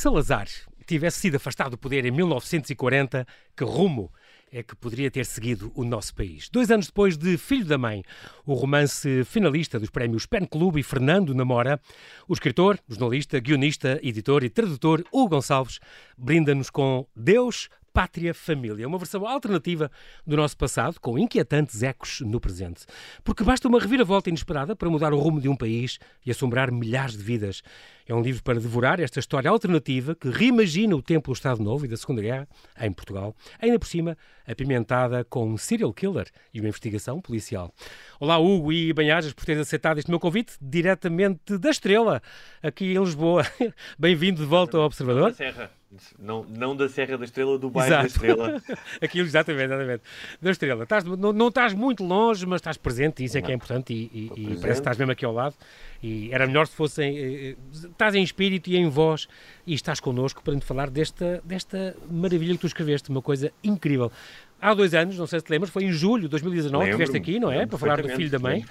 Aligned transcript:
Salazar 0.00 0.48
tivesse 0.86 1.20
sido 1.20 1.36
afastado 1.36 1.72
do 1.72 1.78
poder 1.78 2.06
em 2.06 2.10
1940, 2.10 3.26
que 3.54 3.62
rumo 3.62 4.10
é 4.50 4.62
que 4.62 4.74
poderia 4.74 5.10
ter 5.10 5.26
seguido 5.26 5.70
o 5.74 5.84
nosso 5.84 6.14
país. 6.14 6.48
Dois 6.48 6.70
anos 6.70 6.86
depois 6.86 7.18
de 7.18 7.36
Filho 7.36 7.66
da 7.66 7.76
Mãe, 7.76 8.02
o 8.46 8.54
romance 8.54 9.22
finalista 9.26 9.78
dos 9.78 9.90
prémios 9.90 10.24
Pen 10.24 10.46
Club 10.46 10.78
e 10.78 10.82
Fernando 10.82 11.34
Namora, 11.34 11.78
o 12.26 12.32
escritor, 12.32 12.78
jornalista, 12.88 13.38
guionista, 13.40 14.00
editor 14.02 14.42
e 14.42 14.48
tradutor 14.48 15.04
Hugo 15.12 15.36
Gonçalves 15.36 15.78
brinda-nos 16.16 16.70
com 16.70 17.06
Deus, 17.14 17.68
Pátria 17.92 18.32
Família, 18.32 18.86
uma 18.86 18.98
versão 18.98 19.26
alternativa 19.26 19.90
do 20.26 20.36
nosso 20.36 20.56
passado, 20.56 21.00
com 21.00 21.18
inquietantes 21.18 21.82
ecos 21.82 22.20
no 22.20 22.40
presente. 22.40 22.86
Porque 23.24 23.42
basta 23.42 23.66
uma 23.66 23.80
reviravolta 23.80 24.28
inesperada 24.28 24.76
para 24.76 24.88
mudar 24.88 25.12
o 25.12 25.18
rumo 25.18 25.40
de 25.40 25.48
um 25.48 25.56
país 25.56 25.98
e 26.24 26.30
assombrar 26.30 26.70
milhares 26.70 27.16
de 27.16 27.22
vidas. 27.22 27.62
É 28.06 28.14
um 28.14 28.22
livro 28.22 28.42
para 28.42 28.60
devorar 28.60 29.00
esta 29.00 29.18
história 29.18 29.50
alternativa 29.50 30.14
que 30.14 30.30
reimagina 30.30 30.94
o 30.94 31.02
tempo 31.02 31.30
do 31.30 31.34
Estado 31.34 31.62
Novo 31.62 31.84
e 31.84 31.88
da 31.88 31.96
Segunda 31.96 32.22
Guerra 32.22 32.48
em 32.80 32.92
Portugal, 32.92 33.34
ainda 33.60 33.78
por 33.78 33.86
cima 33.86 34.16
apimentada 34.46 35.24
com 35.24 35.48
um 35.48 35.56
serial 35.56 35.92
killer 35.92 36.28
e 36.52 36.60
uma 36.60 36.68
investigação 36.68 37.20
policial. 37.20 37.72
Olá, 38.18 38.38
Hugo 38.38 38.72
e 38.72 38.92
Banhajas, 38.92 39.32
por 39.32 39.44
teres 39.44 39.62
aceitado 39.62 39.98
este 39.98 40.10
meu 40.10 40.20
convite 40.20 40.54
diretamente 40.60 41.58
da 41.58 41.70
Estrela, 41.70 42.22
aqui 42.62 42.92
em 42.92 42.98
Lisboa. 42.98 43.44
Bem-vindo 43.98 44.42
de 44.42 44.46
volta 44.46 44.76
ao 44.76 44.84
Observador. 44.84 45.34
Serra. 45.34 45.79
Não, 46.18 46.44
não 46.44 46.76
da 46.76 46.88
Serra 46.88 47.18
da 47.18 47.24
Estrela, 47.24 47.58
do 47.58 47.68
bairro 47.68 47.88
Exato. 47.88 48.02
da 48.02 48.08
Estrela. 48.08 48.62
Aquilo, 49.02 49.26
exatamente, 49.26 49.64
exatamente. 49.64 50.02
Da 50.40 50.50
Estrela. 50.50 50.82
Estás, 50.84 51.04
não, 51.04 51.32
não 51.32 51.48
estás 51.48 51.74
muito 51.74 52.04
longe, 52.04 52.46
mas 52.46 52.60
estás 52.60 52.76
presente, 52.76 53.24
isso 53.24 53.36
é 53.36 53.42
que 53.42 53.50
é 53.50 53.54
importante, 53.54 53.92
e, 53.92 54.10
e, 54.12 54.42
e 54.42 54.46
parece 54.46 54.60
que 54.60 54.70
estás 54.70 54.96
mesmo 54.96 55.10
aqui 55.10 55.24
ao 55.24 55.32
lado. 55.32 55.56
E 56.00 56.32
era 56.32 56.46
melhor 56.46 56.66
se 56.66 56.76
fossem. 56.76 57.18
Eh, 57.18 57.50
eh, 57.50 57.56
estás 57.72 58.14
em 58.14 58.22
espírito 58.22 58.70
e 58.70 58.76
em 58.76 58.88
voz 58.88 59.28
e 59.66 59.74
estás 59.74 59.98
connosco 59.98 60.42
para 60.42 60.54
nos 60.54 60.64
falar 60.64 60.88
desta, 60.90 61.42
desta 61.44 61.96
maravilha 62.08 62.54
que 62.54 62.60
tu 62.60 62.66
escreveste, 62.66 63.10
uma 63.10 63.20
coisa 63.20 63.52
incrível. 63.62 64.12
Há 64.60 64.74
dois 64.74 64.92
anos, 64.92 65.16
não 65.16 65.26
sei 65.26 65.40
se 65.40 65.46
te 65.46 65.50
lembras, 65.50 65.70
foi 65.70 65.84
em 65.84 65.92
julho 65.92 66.24
de 66.24 66.28
2019 66.28 66.84
que 66.84 66.90
estiveste 66.90 67.16
aqui, 67.16 67.40
não 67.40 67.50
é? 67.50 67.64
Para 67.64 67.78
falar 67.78 68.02
do 68.02 68.08
Filho 68.10 68.30
da 68.30 68.38
Mãe. 68.38 68.64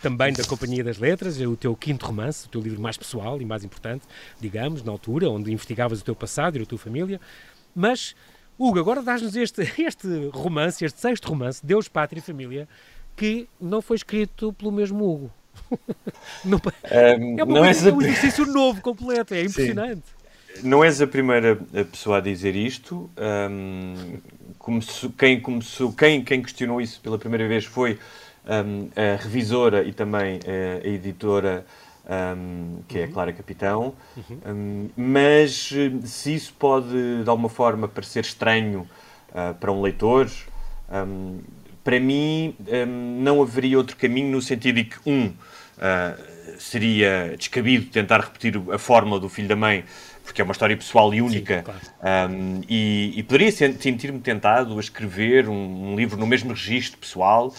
Também 0.00 0.32
da 0.32 0.44
Companhia 0.44 0.82
das 0.82 0.98
Letras, 0.98 1.38
é 1.40 1.46
o 1.46 1.56
teu 1.56 1.76
quinto 1.76 2.06
romance, 2.06 2.46
o 2.46 2.48
teu 2.48 2.60
livro 2.60 2.80
mais 2.80 2.96
pessoal 2.96 3.40
e 3.40 3.44
mais 3.44 3.62
importante, 3.62 4.04
digamos, 4.40 4.82
na 4.82 4.90
altura, 4.92 5.28
onde 5.28 5.52
investigavas 5.52 6.00
o 6.00 6.04
teu 6.04 6.16
passado 6.16 6.56
e 6.56 6.62
a 6.62 6.66
tua 6.66 6.78
família. 6.78 7.20
Mas, 7.74 8.16
Hugo, 8.58 8.78
agora 8.78 9.02
dás-nos 9.02 9.36
este, 9.36 9.60
este 9.82 10.30
romance, 10.32 10.82
este 10.82 10.98
sexto 11.00 11.28
romance, 11.28 11.64
Deus, 11.64 11.86
Pátria 11.86 12.20
e 12.20 12.22
Família, 12.22 12.66
que 13.14 13.46
não 13.60 13.82
foi 13.82 13.96
escrito 13.96 14.54
pelo 14.54 14.72
mesmo 14.72 15.04
Hugo. 15.04 15.30
não, 16.44 16.58
um, 16.58 16.70
é, 16.84 17.44
uma 17.44 17.46
não 17.46 17.64
é 17.64 17.68
um 17.68 18.02
exercício 18.02 18.46
novo, 18.46 18.80
completo, 18.80 19.34
é 19.34 19.42
impressionante. 19.42 20.02
Sim. 20.06 20.15
Não 20.62 20.84
és 20.84 21.00
a 21.00 21.06
primeira 21.06 21.56
pessoa 21.90 22.18
a 22.18 22.20
dizer 22.20 22.54
isto. 22.54 23.10
Um, 23.16 24.18
começou, 24.58 25.10
quem, 25.10 25.40
começou, 25.40 25.92
quem, 25.92 26.22
quem 26.22 26.42
questionou 26.42 26.80
isso 26.80 27.00
pela 27.00 27.18
primeira 27.18 27.46
vez 27.46 27.64
foi 27.64 27.98
um, 28.46 28.88
a 28.96 29.16
revisora 29.22 29.82
e 29.82 29.92
também 29.92 30.40
a, 30.46 30.84
a 30.84 30.88
editora, 30.88 31.66
um, 32.36 32.78
que 32.88 32.98
é 32.98 33.04
a 33.04 33.06
uhum. 33.06 33.12
Clara 33.12 33.32
Capitão. 33.32 33.94
Uhum. 34.16 34.38
Um, 34.46 34.88
mas 34.96 35.72
se 36.04 36.34
isso 36.34 36.54
pode, 36.58 37.22
de 37.22 37.28
alguma 37.28 37.48
forma, 37.48 37.88
parecer 37.88 38.24
estranho 38.24 38.88
uh, 39.30 39.54
para 39.54 39.72
um 39.72 39.80
leitor, 39.82 40.30
para 41.82 41.98
mim 41.98 42.54
não 43.22 43.42
haveria 43.42 43.76
outro 43.76 43.96
caminho 43.96 44.30
no 44.30 44.40
sentido 44.40 44.76
de 44.76 44.84
que, 44.84 44.98
um, 45.04 45.26
uh, 45.26 46.36
seria 46.58 47.34
descabido 47.36 47.86
tentar 47.86 48.20
repetir 48.20 48.60
a 48.72 48.78
fórmula 48.78 49.20
do 49.20 49.28
filho 49.28 49.48
da 49.48 49.56
mãe, 49.56 49.84
porque 50.26 50.42
é 50.42 50.44
uma 50.44 50.52
história 50.52 50.76
pessoal 50.76 51.14
e 51.14 51.22
única, 51.22 51.58
Sim, 51.58 51.62
claro. 51.62 52.32
um, 52.32 52.60
e, 52.68 53.14
e, 53.16 53.22
poderia 53.22 53.50
sentir-me 53.52 54.18
tentado 54.18 54.76
a 54.76 54.80
escrever 54.80 55.48
um, 55.48 55.92
um, 55.92 55.96
livro 55.96 56.18
no 56.18 56.26
mesmo 56.26 56.50
registro 56.50 56.98
pessoal, 56.98 57.54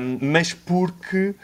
um, 0.00 0.18
mas 0.20 0.52
porque 0.52 1.34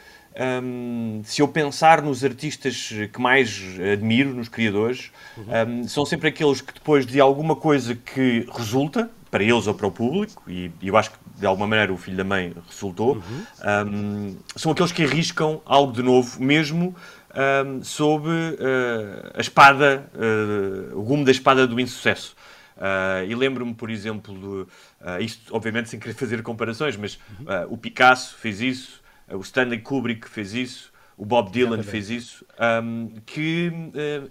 se 1.25 1.43
eu 1.43 1.49
pensar 1.49 2.01
nos 2.01 2.23
artistas 2.23 2.91
que 3.12 3.21
mais 3.21 3.61
admiro, 3.93 4.33
nos 4.33 4.49
criadores, 4.49 5.11
uhum. 5.37 5.89
são 5.89 6.07
sempre 6.07 6.28
aqueles 6.28 6.61
que 6.61 6.73
depois 6.73 7.05
de 7.05 7.19
alguma 7.21 7.57
coisa 7.57 7.97
que 7.97 8.47
resulta, 8.57 9.11
para 9.31 9.43
eles 9.43 9.67
ou 9.67 9.75
para 9.75 9.87
o 9.87 9.91
público, 9.91 10.43
e, 10.49 10.71
eu 10.81 10.97
acho 10.97 11.11
que 11.11 11.19
de 11.39 11.47
alguma 11.47 11.67
maneira 11.67 11.93
o 11.93 11.97
filho 11.97 12.17
da 12.17 12.25
mãe 12.25 12.55
resultou, 12.69 13.17
uhum. 13.17 13.45
um, 13.87 14.37
são 14.57 14.73
aqueles 14.73 14.93
que 14.93 15.03
arriscam 15.03 15.61
algo 15.67 15.93
de 15.93 16.03
novo, 16.03 16.41
mesmo 16.43 16.95
um, 17.34 17.83
sob 17.83 18.28
uh, 18.28 19.33
a 19.34 19.41
espada, 19.41 20.11
uh, 20.15 20.99
o 20.99 21.03
gume 21.03 21.25
da 21.25 21.31
espada 21.31 21.66
do 21.66 21.78
insucesso. 21.78 22.34
Uh, 22.77 23.27
e 23.28 23.34
lembro-me, 23.34 23.75
por 23.75 23.91
exemplo, 23.91 24.34
de, 24.34 25.25
isto 25.25 25.55
obviamente 25.55 25.89
sem 25.89 25.99
querer 25.99 26.15
fazer 26.15 26.43
comparações, 26.43 26.97
mas 26.97 27.19
uhum. 27.41 27.72
o 27.75 27.77
Picasso 27.77 28.37
fez 28.37 28.61
isso, 28.61 29.03
o 29.28 29.41
Stanley 29.41 29.81
Kubrick 29.81 30.28
fez 30.28 30.55
isso, 30.55 30.93
o 31.16 31.25
Bob 31.25 31.50
Dylan 31.50 31.83
fez 31.83 32.09
isso, 32.09 32.47
um, 32.84 33.11
que, 33.27 33.72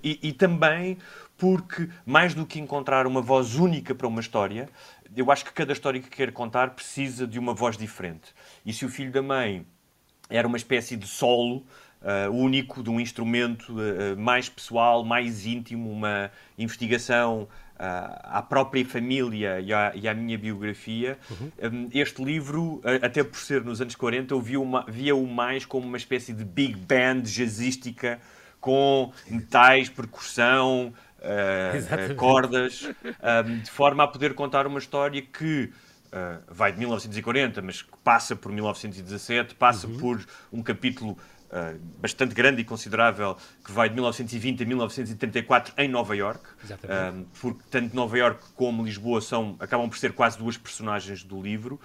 e, 0.02 0.30
e 0.30 0.32
também 0.32 0.98
porque 1.38 1.90
mais 2.06 2.34
do 2.34 2.46
que 2.46 2.58
encontrar 2.58 3.06
uma 3.06 3.22
voz 3.22 3.56
única 3.56 3.94
para 3.94 4.08
uma 4.08 4.22
história, 4.22 4.70
eu 5.16 5.30
acho 5.30 5.46
que 5.46 5.52
cada 5.52 5.74
história 5.74 6.02
que 6.02 6.10
quer 6.10 6.32
contar 6.32 6.72
precisa 6.72 7.28
de 7.28 7.38
uma 7.38 7.54
voz 7.54 7.78
diferente. 7.78 8.34
E 8.66 8.74
se 8.74 8.86
o 8.86 8.90
filho 8.90 9.12
da 9.12 9.22
mãe 9.22 9.66
era 10.30 10.48
uma 10.48 10.58
espécie 10.58 10.96
de 10.96 11.08
solo 11.08 11.66
uh, 12.02 12.32
único, 12.32 12.84
de 12.84 12.90
um 12.90 13.00
instrumento 13.00 13.74
uh, 13.74 14.18
mais 14.18 14.50
pessoal, 14.50 15.04
mais 15.04 15.46
íntimo, 15.46 15.92
uma 15.92 16.32
investigação 16.58 17.48
à 17.80 18.42
própria 18.42 18.84
família 18.84 19.60
e 19.60 19.72
à, 19.72 19.92
e 19.94 20.08
à 20.08 20.14
minha 20.16 20.36
biografia, 20.36 21.16
uhum. 21.30 21.52
um, 21.62 21.90
este 21.94 22.24
livro, 22.24 22.82
até 23.04 23.24
por 23.24 23.38
ser 23.38 23.64
nos 23.64 23.80
anos 23.80 23.96
40, 23.96 24.34
eu 24.34 24.42
via-o 24.42 24.66
via 24.88 25.16
mais 25.16 25.64
como 25.64 25.86
uma 25.86 25.98
espécie 25.98 26.34
de 26.34 26.44
big 26.44 26.76
band 26.76 27.22
jazzística 27.22 28.20
com 28.60 29.14
metais, 29.30 29.90
percussão, 29.90 30.92
uh, 31.20 32.16
cordas, 32.16 32.84
um, 32.84 33.60
de 33.60 33.72
forma 33.72 34.04
a 34.04 34.08
poder 34.08 34.34
contar 34.34 34.68
uma 34.68 34.80
história 34.80 35.22
que 35.22 35.72
uh, 36.08 36.42
vai 36.48 36.72
de 36.72 36.80
1940, 36.80 37.62
mas 37.62 37.82
que 37.82 37.98
passa 38.04 38.36
por 38.36 38.52
1917, 38.52 39.56
passa 39.56 39.88
uhum. 39.88 39.98
por 39.98 40.26
um 40.52 40.62
capítulo 40.62 41.18
Uh, 41.48 41.80
bastante 42.02 42.36
grande 42.36 42.62
e 42.62 42.66
considerável 42.66 43.38
que 43.64 43.72
vai 43.72 43.88
de 43.88 43.96
1920 43.96 44.64
a 44.64 44.66
1934 44.66 45.74
em 45.78 45.88
Nova 45.88 46.14
York, 46.14 46.42
um, 47.16 47.24
porque 47.40 47.64
tanto 47.72 47.96
Nova 47.96 48.18
York 48.18 48.44
como 48.54 48.84
Lisboa 48.84 49.22
são, 49.22 49.56
acabam 49.58 49.88
por 49.88 49.98
ser 49.98 50.12
quase 50.12 50.38
duas 50.38 50.58
personagens 50.58 51.24
do 51.24 51.42
livro, 51.42 51.80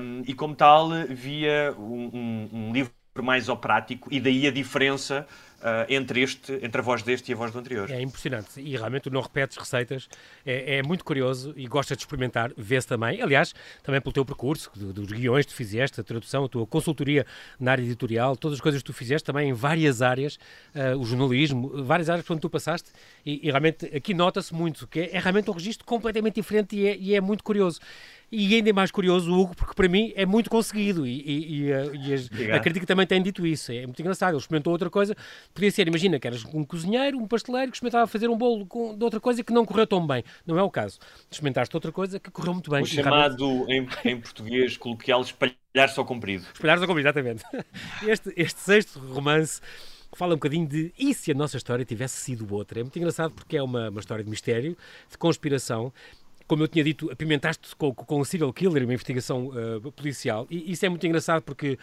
um, 0.00 0.22
e 0.26 0.34
como 0.34 0.52
tal 0.52 0.88
via 1.08 1.72
um, 1.78 2.48
um, 2.52 2.72
livro 2.72 2.92
mais 3.22 3.48
operático 3.48 4.08
e 4.12 4.18
daí 4.18 4.48
a 4.48 4.50
diferença 4.50 5.26
entre, 5.88 6.22
este, 6.22 6.52
entre 6.62 6.80
a 6.80 6.84
voz 6.84 7.02
deste 7.02 7.30
e 7.30 7.34
a 7.34 7.36
voz 7.36 7.52
do 7.52 7.58
anterior. 7.58 7.90
É 7.90 8.00
impressionante. 8.00 8.60
E 8.60 8.76
realmente 8.76 9.02
tu 9.02 9.10
não 9.10 9.20
repetes 9.20 9.56
receitas, 9.56 10.08
é, 10.46 10.76
é 10.76 10.82
muito 10.82 11.04
curioso 11.04 11.52
e 11.56 11.66
gostas 11.66 11.96
de 11.96 12.04
experimentar, 12.04 12.52
vê-se 12.56 12.86
também, 12.86 13.20
aliás, 13.20 13.54
também 13.82 14.00
pelo 14.00 14.12
teu 14.12 14.24
percurso, 14.24 14.70
do, 14.74 14.92
dos 14.92 15.10
guiões 15.10 15.46
que 15.46 15.52
tu 15.52 15.56
fizeste, 15.56 16.00
a 16.00 16.04
tradução, 16.04 16.44
a 16.44 16.48
tua 16.48 16.66
consultoria 16.66 17.26
na 17.58 17.72
área 17.72 17.82
editorial, 17.82 18.36
todas 18.36 18.56
as 18.56 18.60
coisas 18.60 18.82
que 18.82 18.86
tu 18.86 18.92
fizeste 18.92 19.24
também 19.24 19.50
em 19.50 19.52
várias 19.52 20.02
áreas, 20.02 20.38
uh, 20.74 20.98
o 20.98 21.04
jornalismo, 21.04 21.84
várias 21.84 22.08
áreas 22.08 22.24
por 22.24 22.34
onde 22.34 22.42
tu 22.42 22.50
passaste. 22.50 22.90
E, 23.24 23.46
e 23.46 23.50
realmente 23.50 23.86
aqui 23.86 24.14
nota-se 24.14 24.54
muito 24.54 24.86
que 24.86 25.00
é, 25.00 25.16
é, 25.16 25.18
realmente 25.18 25.50
um 25.50 25.54
registro 25.54 25.84
completamente 25.84 26.36
diferente 26.36 26.76
e 26.76 26.86
é, 26.86 26.96
e 26.96 27.14
é 27.14 27.20
muito 27.20 27.42
curioso. 27.42 27.80
E 28.30 28.54
ainda 28.54 28.68
é 28.68 28.72
mais 28.72 28.90
curioso, 28.90 29.32
Hugo, 29.32 29.56
porque 29.56 29.74
para 29.74 29.88
mim 29.88 30.12
é 30.14 30.26
muito 30.26 30.50
conseguido 30.50 31.06
e, 31.06 31.20
e, 31.20 31.62
e, 31.62 31.72
a, 31.72 31.84
e 31.86 32.52
a, 32.52 32.60
crítica 32.60 32.84
também 32.86 33.06
tem 33.06 33.22
dito 33.22 33.46
isso. 33.46 33.72
É 33.72 33.86
muito 33.86 34.00
engraçado. 34.00 34.32
Ele 34.32 34.38
experimentou 34.38 34.70
outra 34.70 34.90
coisa. 34.90 35.16
Podia 35.54 35.70
ser, 35.70 35.88
imagina 35.88 36.18
que 36.18 36.26
eras 36.26 36.44
um 36.44 36.62
cozinheiro, 36.62 37.16
um 37.16 37.26
pasteleiro 37.26 37.70
que 37.70 37.78
experimentava 37.78 38.06
fazer 38.06 38.28
um 38.28 38.36
bolo 38.36 38.66
com, 38.66 38.96
de 38.96 39.02
outra 39.02 39.18
coisa 39.18 39.42
que 39.42 39.52
não 39.52 39.64
correu 39.64 39.86
tão 39.86 40.06
bem. 40.06 40.22
Não 40.46 40.58
é 40.58 40.62
o 40.62 40.70
caso. 40.70 40.98
Experimentaste 41.30 41.74
outra 41.74 41.90
coisa 41.90 42.20
que 42.20 42.30
correu 42.30 42.52
muito 42.52 42.70
bem. 42.70 42.82
O 42.82 42.86
chamado, 42.86 43.66
em, 43.70 43.88
em 44.04 44.20
português 44.20 44.76
coloquial, 44.76 45.22
espalhar-se 45.22 45.98
ao 45.98 46.04
comprido. 46.04 46.44
Espalhar-se 46.52 46.82
ao 46.82 46.88
comprido, 46.88 47.06
exatamente. 47.06 47.44
Este, 48.06 48.32
este 48.36 48.60
sexto 48.60 48.98
romance 48.98 49.60
fala 50.14 50.34
um 50.34 50.36
bocadinho 50.36 50.66
de 50.66 50.92
e 50.98 51.14
se 51.14 51.30
a 51.30 51.34
nossa 51.34 51.56
história 51.56 51.84
tivesse 51.84 52.16
sido 52.16 52.52
outra. 52.54 52.80
É 52.80 52.82
muito 52.82 52.98
engraçado 52.98 53.32
porque 53.32 53.56
é 53.56 53.62
uma, 53.62 53.88
uma 53.88 54.00
história 54.00 54.22
de 54.22 54.30
mistério, 54.30 54.76
de 55.10 55.18
conspiração, 55.18 55.92
como 56.48 56.62
eu 56.62 56.68
tinha 56.68 56.82
dito, 56.82 57.10
apimentaste 57.10 57.76
com, 57.76 57.94
com 57.94 58.20
o 58.20 58.24
serial 58.24 58.52
killer, 58.52 58.82
uma 58.82 58.94
investigação 58.94 59.48
uh, 59.48 59.92
policial. 59.92 60.46
E 60.50 60.72
isso 60.72 60.84
é 60.84 60.88
muito 60.88 61.06
engraçado 61.06 61.42
porque 61.42 61.78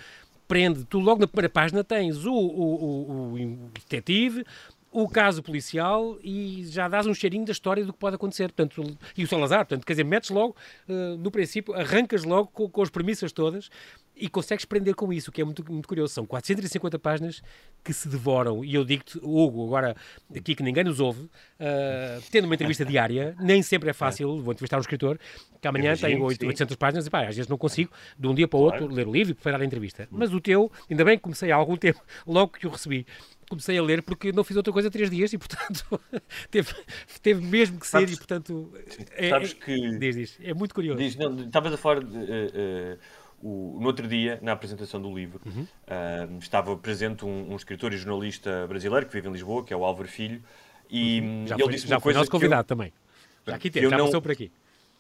prende, 0.48 0.84
tu 0.86 1.00
logo 1.00 1.22
na 1.22 1.28
primeira 1.28 1.50
página 1.50 1.84
tens 1.84 2.26
o, 2.26 2.34
o, 2.34 2.84
o, 2.84 3.34
o 3.36 3.70
detetive, 3.74 4.44
o 4.92 5.08
caso 5.08 5.44
policial 5.44 6.18
e 6.24 6.66
já 6.68 6.88
dás 6.88 7.06
um 7.06 7.14
cheirinho 7.14 7.46
da 7.46 7.52
história 7.52 7.86
do 7.86 7.94
que 7.94 8.00
pode 8.00 8.16
acontecer. 8.16 8.52
Portanto, 8.52 8.98
e 9.16 9.24
o 9.24 9.28
Salazar, 9.28 9.60
portanto, 9.60 9.86
quer 9.86 9.94
dizer, 9.94 10.06
metes 10.06 10.30
logo, 10.30 10.56
uh, 10.90 11.18
no 11.18 11.30
princípio, 11.30 11.74
arrancas 11.74 12.24
logo 12.24 12.48
com, 12.48 12.70
com 12.70 12.82
as 12.82 12.90
premissas 12.90 13.32
todas 13.32 13.70
e 14.16 14.30
consegues 14.30 14.66
prender 14.66 14.96
com 14.96 15.12
isso, 15.12 15.30
o 15.30 15.34
que 15.34 15.42
é 15.42 15.44
muito, 15.44 15.70
muito 15.72 15.88
curioso. 15.88 16.14
São 16.14 16.26
450 16.26 16.98
páginas 17.00 17.44
que 17.84 17.92
se 17.92 18.08
devoram. 18.08 18.64
E 18.64 18.74
eu 18.74 18.86
digo-te, 18.86 19.20
Hugo, 19.22 19.66
agora 19.66 19.96
aqui 20.36 20.56
que 20.56 20.64
ninguém 20.64 20.84
nos 20.84 21.00
ouve, 21.00 21.22
uh, 21.22 22.22
tendo 22.32 22.46
uma 22.46 22.56
entrevista 22.56 22.86
diária, 22.86 23.36
nem 23.40 23.62
sempre 23.62 23.90
é 23.90 23.94
fácil. 23.94 24.42
Vou 24.42 24.54
entrevistar 24.54 24.78
um 24.78 24.82
escritor 24.82 25.20
que 25.62 25.68
amanhã 25.68 25.94
Imagino, 25.96 26.36
tem 26.38 26.48
800 26.48 26.76
páginas 26.76 27.08
e 27.08 27.10
pá, 27.10 27.22
às 27.22 27.36
vezes 27.36 27.48
não 27.48 27.58
consigo, 27.58 27.92
de 28.18 28.28
um 28.28 28.34
dia 28.34 28.48
para 28.48 28.58
o 28.58 28.62
outro, 28.62 28.80
claro. 28.80 28.94
ler 28.94 29.08
o 29.08 29.12
livro 29.12 29.32
e 29.32 29.34
preparar 29.34 29.62
a 29.62 29.66
entrevista. 29.66 30.08
Mas 30.12 30.32
o 30.34 30.40
teu, 30.40 30.72
ainda 30.90 31.04
bem 31.04 31.18
que 31.18 31.24
comecei 31.24 31.52
há 31.52 31.56
algum 31.56 31.76
tempo, 31.76 32.02
logo 32.26 32.54
que 32.54 32.68
o 32.68 32.70
recebi, 32.70 33.06
comecei 33.50 33.78
a 33.78 33.84
ler 33.84 34.02
porque 34.02 34.32
não 34.32 34.44
fiz 34.44 34.56
outra 34.58 34.72
coisa 34.72 34.88
há 34.88 34.92
três 34.92 35.10
dias 35.10 35.34
e, 35.34 35.38
portanto, 35.38 36.00
teve, 36.50 36.74
teve 37.22 37.46
mesmo 37.46 37.80
que 37.80 37.88
ser 37.88 38.00
sabes, 38.00 38.14
e, 38.14 38.18
portanto, 38.18 38.74
é, 39.12 39.30
sabes 39.30 39.52
é, 39.52 39.66
que... 39.66 39.98
Diz, 39.98 40.16
diz, 40.16 40.40
é 40.42 40.54
muito 40.54 40.74
curioso. 40.74 41.00
Diz, 41.00 41.16
não, 41.16 41.36
estavas 41.36 41.74
a 41.74 41.78
falar 41.78 42.04
de... 42.04 42.16
Uh, 42.16 42.96
uh 42.96 43.25
o, 43.46 43.78
no 43.80 43.86
outro 43.86 44.08
dia, 44.08 44.40
na 44.42 44.54
apresentação 44.54 45.00
do 45.00 45.14
livro, 45.14 45.40
uhum. 45.46 45.62
uh, 45.62 46.40
estava 46.40 46.76
presente 46.76 47.24
um, 47.24 47.54
um, 47.54 47.56
escritor 47.56 47.94
e 47.94 47.98
jornalista 47.98 48.66
brasileiro 48.68 49.06
que 49.06 49.14
vive 49.14 49.30
em 49.30 49.32
Lisboa, 49.32 49.64
que 49.64 49.72
é 49.72 49.78
o 49.78 49.86
Álvaro 49.86 50.08
Filho, 50.08 50.42
e, 50.90 51.22
uhum. 51.22 51.46
já 51.48 51.54
ele 51.54 51.64
foi, 51.64 51.74
disse 51.74 51.88
já 51.88 52.00
foi 52.00 52.14
nosso 52.16 52.32
convidado 52.32 52.62
eu, 52.62 52.64
também. 52.64 52.92
Já 53.46 53.56
aqui 53.56 53.70
teve, 53.70 53.88
já 53.88 53.98
não, 53.98 54.06
passou 54.06 54.20
por 54.20 54.32
aqui. 54.32 54.52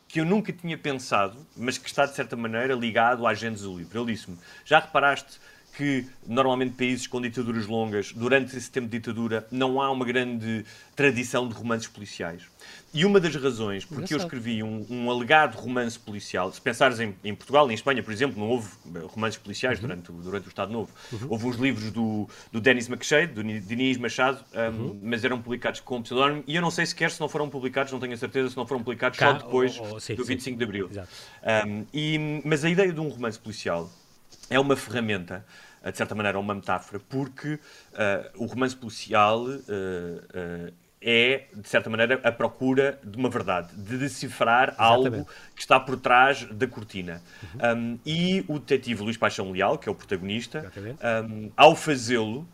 Que 0.07 0.19
eu 0.19 0.25
nunca 0.25 0.53
tinha 0.53 0.77
pensado, 0.77 1.43
mas 1.57 1.79
que 1.79 1.87
está 1.87 2.05
de 2.05 2.13
certa 2.13 2.35
maneira 2.35 2.75
ligado 2.75 3.25
à 3.25 3.31
agentes 3.31 3.63
do 3.63 3.75
livro. 3.75 3.99
Ele 3.99 4.13
disse-me: 4.13 4.37
Já 4.63 4.79
reparaste 4.79 5.39
que 5.77 6.05
normalmente 6.25 6.73
países 6.73 7.05
com 7.05 7.21
ditaduras 7.21 7.65
longas, 7.67 8.11
durante 8.13 8.55
esse 8.55 8.71
tempo 8.71 8.87
de 8.87 8.97
ditadura, 8.97 9.45
não 9.51 9.81
há 9.81 9.91
uma 9.91 10.05
grande 10.05 10.65
tradição 10.95 11.47
de 11.47 11.53
romances 11.53 11.87
policiais. 11.87 12.43
E 12.93 13.03
uma 13.03 13.19
das 13.19 13.35
razões 13.35 13.83
porque 13.83 14.13
eu 14.13 14.17
escrevi 14.17 14.63
um, 14.63 14.85
um, 14.89 15.11
alegado 15.11 15.55
romance 15.55 15.99
policial, 15.99 16.51
se 16.51 16.61
pensares 16.61 16.99
em, 16.99 17.13
em, 17.23 17.35
Portugal, 17.35 17.69
em 17.69 17.73
Espanha, 17.73 18.01
por 18.01 18.13
exemplo, 18.13 18.39
não 18.39 18.49
houve 18.49 18.69
romances 19.07 19.37
policiais 19.37 19.77
uhum. 19.79 19.87
durante, 19.87 20.11
durante 20.11 20.47
o 20.47 20.49
Estado 20.49 20.71
Novo. 20.71 20.91
Uhum. 21.11 21.27
Houve 21.29 21.45
uns 21.45 21.57
livros 21.57 21.91
do, 21.91 22.27
do 22.51 22.61
Denis 22.61 22.87
McShade, 22.87 23.33
do 23.33 23.43
Diniz 23.43 23.97
Machado, 23.97 24.43
um, 24.53 24.59
uhum. 24.59 24.99
mas 25.03 25.25
eram 25.25 25.41
publicados 25.41 25.81
com 25.81 26.01
pseudónimo. 26.01 26.43
E 26.47 26.55
eu 26.55 26.61
não 26.61 26.71
sei 26.71 26.85
sequer 26.85 27.11
se 27.11 27.19
não 27.19 27.27
foram 27.27 27.49
publicados, 27.49 27.91
não 27.91 27.99
tenho 27.99 28.13
a 28.13 28.17
certeza, 28.17 28.49
se 28.49 28.57
não 28.57 28.65
foram 28.65 28.81
publicados 28.81 29.19
Cá, 29.19 29.33
só 29.33 29.45
depois 29.45 29.77
oh, 29.77 29.95
oh, 29.95 29.99
sim, 29.99 30.15
do 30.15 30.23
25 30.23 30.53
sim. 30.53 30.57
de 30.57 30.63
Abril. 30.63 30.89
Um, 31.67 31.85
e, 31.93 32.41
mas 32.45 32.63
a 32.63 32.69
ideia 32.69 32.93
de 32.93 32.99
um 32.99 33.09
romance 33.09 33.37
policial 33.37 33.89
é 34.49 34.59
uma 34.59 34.75
ferramenta 34.75 35.45
de 35.91 35.97
certa 35.97 36.15
maneira, 36.15 36.39
uma 36.39 36.55
metáfora, 36.55 37.01
porque 37.09 37.53
uh, 37.53 37.59
o 38.43 38.45
romance 38.45 38.75
policial 38.75 39.43
uh, 39.43 39.49
uh, 39.49 40.73
é, 41.01 41.43
de 41.53 41.69
certa 41.69 41.87
maneira, 41.87 42.19
a 42.23 42.31
procura 42.31 42.99
de 43.03 43.15
uma 43.15 43.29
verdade, 43.29 43.75
de 43.75 43.97
decifrar 43.97 44.69
Exatamente. 44.69 45.15
algo 45.17 45.29
que 45.53 45.61
está 45.61 45.79
por 45.79 45.99
trás 45.99 46.45
da 46.45 46.65
cortina. 46.65 47.21
Uhum. 47.53 47.77
Um, 47.77 47.99
e 48.03 48.43
o 48.47 48.57
detetive 48.57 49.03
Luís 49.03 49.15
Paixão 49.15 49.51
Leal, 49.51 49.77
que 49.77 49.87
é 49.87 49.91
o 49.91 49.95
protagonista, 49.95 50.71
um, 51.29 51.51
ao 51.55 51.75
fazê-lo, 51.75 52.47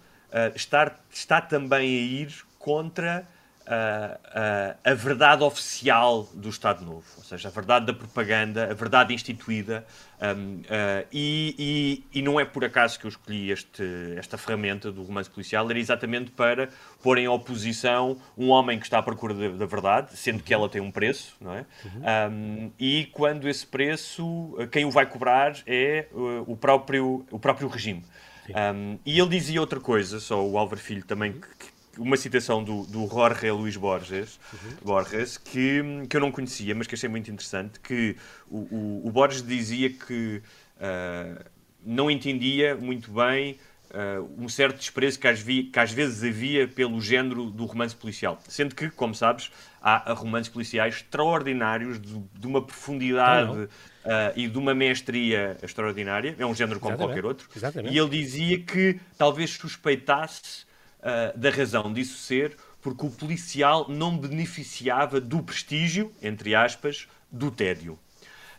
está, 0.53 0.97
está 1.09 1.39
também 1.39 1.79
a 1.79 2.01
ir 2.01 2.33
contra 2.59 3.25
a, 3.67 4.75
a, 4.83 4.91
a, 4.91 4.93
verdade 4.93 5.43
oficial 5.43 6.27
do 6.33 6.49
Estado 6.49 6.83
Novo, 6.83 7.05
ou 7.17 7.23
seja, 7.23 7.47
a 7.47 7.51
verdade 7.51 7.85
da 7.85 7.93
propaganda, 7.93 8.71
a 8.71 8.73
verdade 8.73 9.13
instituída. 9.13 9.85
Um, 10.21 10.57
uh, 10.59 11.07
e, 11.11 12.03
e, 12.13 12.19
e, 12.19 12.21
não 12.21 12.39
é 12.39 12.45
por 12.45 12.63
acaso 12.63 12.99
que 12.99 13.05
eu 13.05 13.09
escolhi 13.09 13.49
este, 13.49 13.83
esta 14.17 14.37
ferramenta 14.37 14.91
do 14.91 15.01
romance 15.01 15.29
policial, 15.29 15.67
era 15.69 15.79
exatamente 15.79 16.29
para 16.29 16.69
pôr 17.01 17.17
em 17.17 17.27
oposição 17.27 18.17
um 18.37 18.49
homem 18.49 18.77
que 18.77 18.85
está 18.85 18.99
à 18.99 19.03
procura 19.03 19.33
da, 19.33 19.49
da 19.49 19.65
verdade, 19.65 20.15
sendo 20.15 20.43
que 20.43 20.53
ela 20.53 20.69
tem 20.69 20.79
um 20.79 20.91
preço, 20.91 21.35
não 21.41 21.53
é? 21.53 21.65
Uhum. 21.83 22.31
Um, 22.31 22.71
e 22.79 23.09
quando 23.13 23.49
esse 23.49 23.65
preço, 23.65 24.55
quem 24.71 24.85
o 24.85 24.91
vai 24.91 25.07
cobrar 25.07 25.57
é 25.65 26.07
uh, 26.11 26.43
o, 26.45 26.55
próprio, 26.55 27.25
o 27.31 27.39
próprio 27.39 27.67
regime. 27.67 28.03
Um, 28.49 28.99
e 29.05 29.19
ele 29.19 29.29
dizia 29.29 29.59
outra 29.61 29.79
coisa, 29.79 30.19
só 30.19 30.45
o 30.45 30.57
Álvaro 30.57 30.79
Filho 30.79 31.03
também, 31.03 31.33
que, 31.33 31.71
uma 31.97 32.17
citação 32.17 32.63
do, 32.63 32.85
do 32.85 33.07
Jorge 33.07 33.51
Luís 33.51 33.75
Borges, 33.75 34.39
uhum. 34.53 34.71
Borges 34.83 35.37
que, 35.37 35.81
que 36.09 36.15
eu 36.15 36.21
não 36.21 36.31
conhecia, 36.31 36.73
mas 36.73 36.87
que 36.87 36.95
achei 36.95 37.09
muito 37.09 37.29
interessante, 37.29 37.79
que 37.79 38.15
o, 38.49 38.59
o, 38.59 39.07
o 39.07 39.11
Borges 39.11 39.41
dizia 39.45 39.89
que 39.89 40.41
uh, 40.77 41.43
não 41.83 42.09
entendia 42.09 42.75
muito 42.75 43.11
bem 43.11 43.57
uh, 43.91 44.29
um 44.37 44.47
certo 44.47 44.77
desprezo 44.77 45.19
que 45.19 45.27
às, 45.27 45.39
vi, 45.39 45.63
que 45.63 45.79
às, 45.79 45.91
vezes 45.91 46.23
havia 46.23 46.67
pelo 46.67 47.01
género 47.01 47.49
do 47.49 47.65
romance 47.65 47.95
policial. 47.95 48.39
Sendo 48.47 48.75
que, 48.75 48.89
como 48.89 49.13
sabes, 49.13 49.51
há 49.81 50.13
romances 50.13 50.51
policiais 50.51 50.95
extraordinários, 50.95 51.99
de, 51.99 52.19
de 52.19 52.47
uma 52.47 52.61
profundidade 52.61 53.51
uh, 53.51 53.69
e 54.35 54.47
de 54.47 54.57
uma 54.57 54.73
mestria 54.73 55.57
extraordinária. 55.61 56.35
É 56.37 56.45
um 56.45 56.55
género 56.55 56.79
como 56.79 56.93
Exatamente. 56.93 57.21
qualquer 57.21 57.27
outro. 57.27 57.49
Exatamente. 57.55 57.93
E 57.93 57.97
ele 57.97 58.09
dizia 58.09 58.59
que 58.59 58.99
talvez 59.17 59.51
suspeitasse 59.51 60.65
uh, 61.01 61.37
da 61.37 61.49
razão 61.49 61.91
disso 61.91 62.17
ser 62.17 62.57
porque 62.81 63.05
o 63.05 63.09
policial 63.09 63.85
não 63.87 64.17
beneficiava 64.17 65.21
do 65.21 65.41
prestígio, 65.43 66.11
entre 66.21 66.55
aspas, 66.55 67.07
do 67.31 67.51
tédio. 67.51 67.97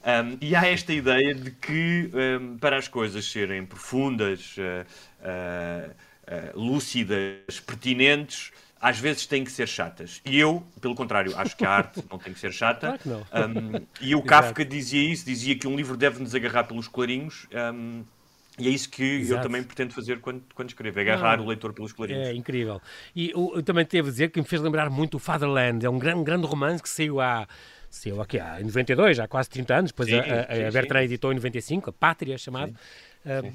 Um, 0.05 0.37
e 0.41 0.55
há 0.57 0.67
esta 0.67 0.93
ideia 0.93 1.35
de 1.35 1.51
que, 1.51 2.11
um, 2.13 2.59
para 2.59 2.77
as 2.77 2.89
coisas 2.89 3.25
serem 3.31 3.65
profundas, 3.65 4.57
uh, 4.59 4.85
uh, 5.23 6.59
lúcidas, 6.59 7.61
pertinentes, 7.65 8.53
às 8.81 8.99
vezes 8.99 9.27
têm 9.27 9.45
que 9.45 9.53
ser 9.53 9.69
chatas. 9.69 10.21
E 10.25 10.39
eu, 10.39 10.65
pelo 10.81 10.97
contrário, 10.97 11.37
acho 11.37 11.57
que 11.57 11.65
a 11.65 11.71
arte 11.71 12.03
não 12.11 12.19
tem 12.19 12.33
que 12.33 12.41
ser 12.41 12.53
chata. 12.53 12.99
Claro 13.01 13.27
um, 13.33 13.87
e 14.01 14.15
o 14.17 14.23
Kafka 14.27 14.65
dizia 14.65 15.03
isso, 15.09 15.25
dizia 15.25 15.57
que 15.57 15.69
um 15.69 15.77
livro 15.77 15.97
deve 15.97 16.21
nos 16.21 16.35
agarrar 16.35 16.65
pelos 16.65 16.89
clarinhos. 16.89 17.47
E 18.59 18.69
é 18.69 18.71
isso 18.71 18.89
que 18.91 19.03
Exato. 19.03 19.41
eu 19.41 19.43
também 19.43 19.63
pretendo 19.63 19.95
fazer 19.95 20.21
quando, 20.21 20.43
quando 20.55 20.69
escrevo, 20.69 20.99
é 20.99 21.03
agarrar 21.03 21.41
o 21.41 21.47
leitor 21.47 21.73
pelos 21.73 21.93
clarinhos. 21.93 22.29
É 22.29 22.35
incrível. 22.35 22.81
E 23.17 23.31
eu, 23.31 23.53
eu 23.57 23.63
também 23.63 23.87
devo 23.91 24.11
dizer 24.11 24.31
que 24.31 24.41
me 24.41 24.47
fez 24.47 24.61
lembrar 24.61 24.91
muito 24.91 25.17
o 25.17 25.19
Fatherland, 25.19 25.85
é 25.85 25.89
um 25.89 25.99
grande, 25.99 26.23
grande 26.23 26.47
romance 26.47 26.83
que 26.83 26.89
saiu 26.89 27.19
há, 27.21 27.49
saiu 27.89 28.21
aqui 28.21 28.39
há, 28.39 28.61
em 28.61 28.65
92, 28.65 29.21
há 29.21 29.27
quase 29.27 29.49
30 29.49 29.75
anos, 29.75 29.91
depois 29.91 30.09
sim, 30.09 30.17
a, 30.17 30.23
a, 30.23 30.69
a 30.69 30.71
Bertrand 30.71 31.05
editou 31.05 31.33
em 31.33 31.37
95, 31.37 31.91
a 31.91 31.93
Pátria 31.93 32.37
chamado. 32.37 32.73
Sim 32.73 33.12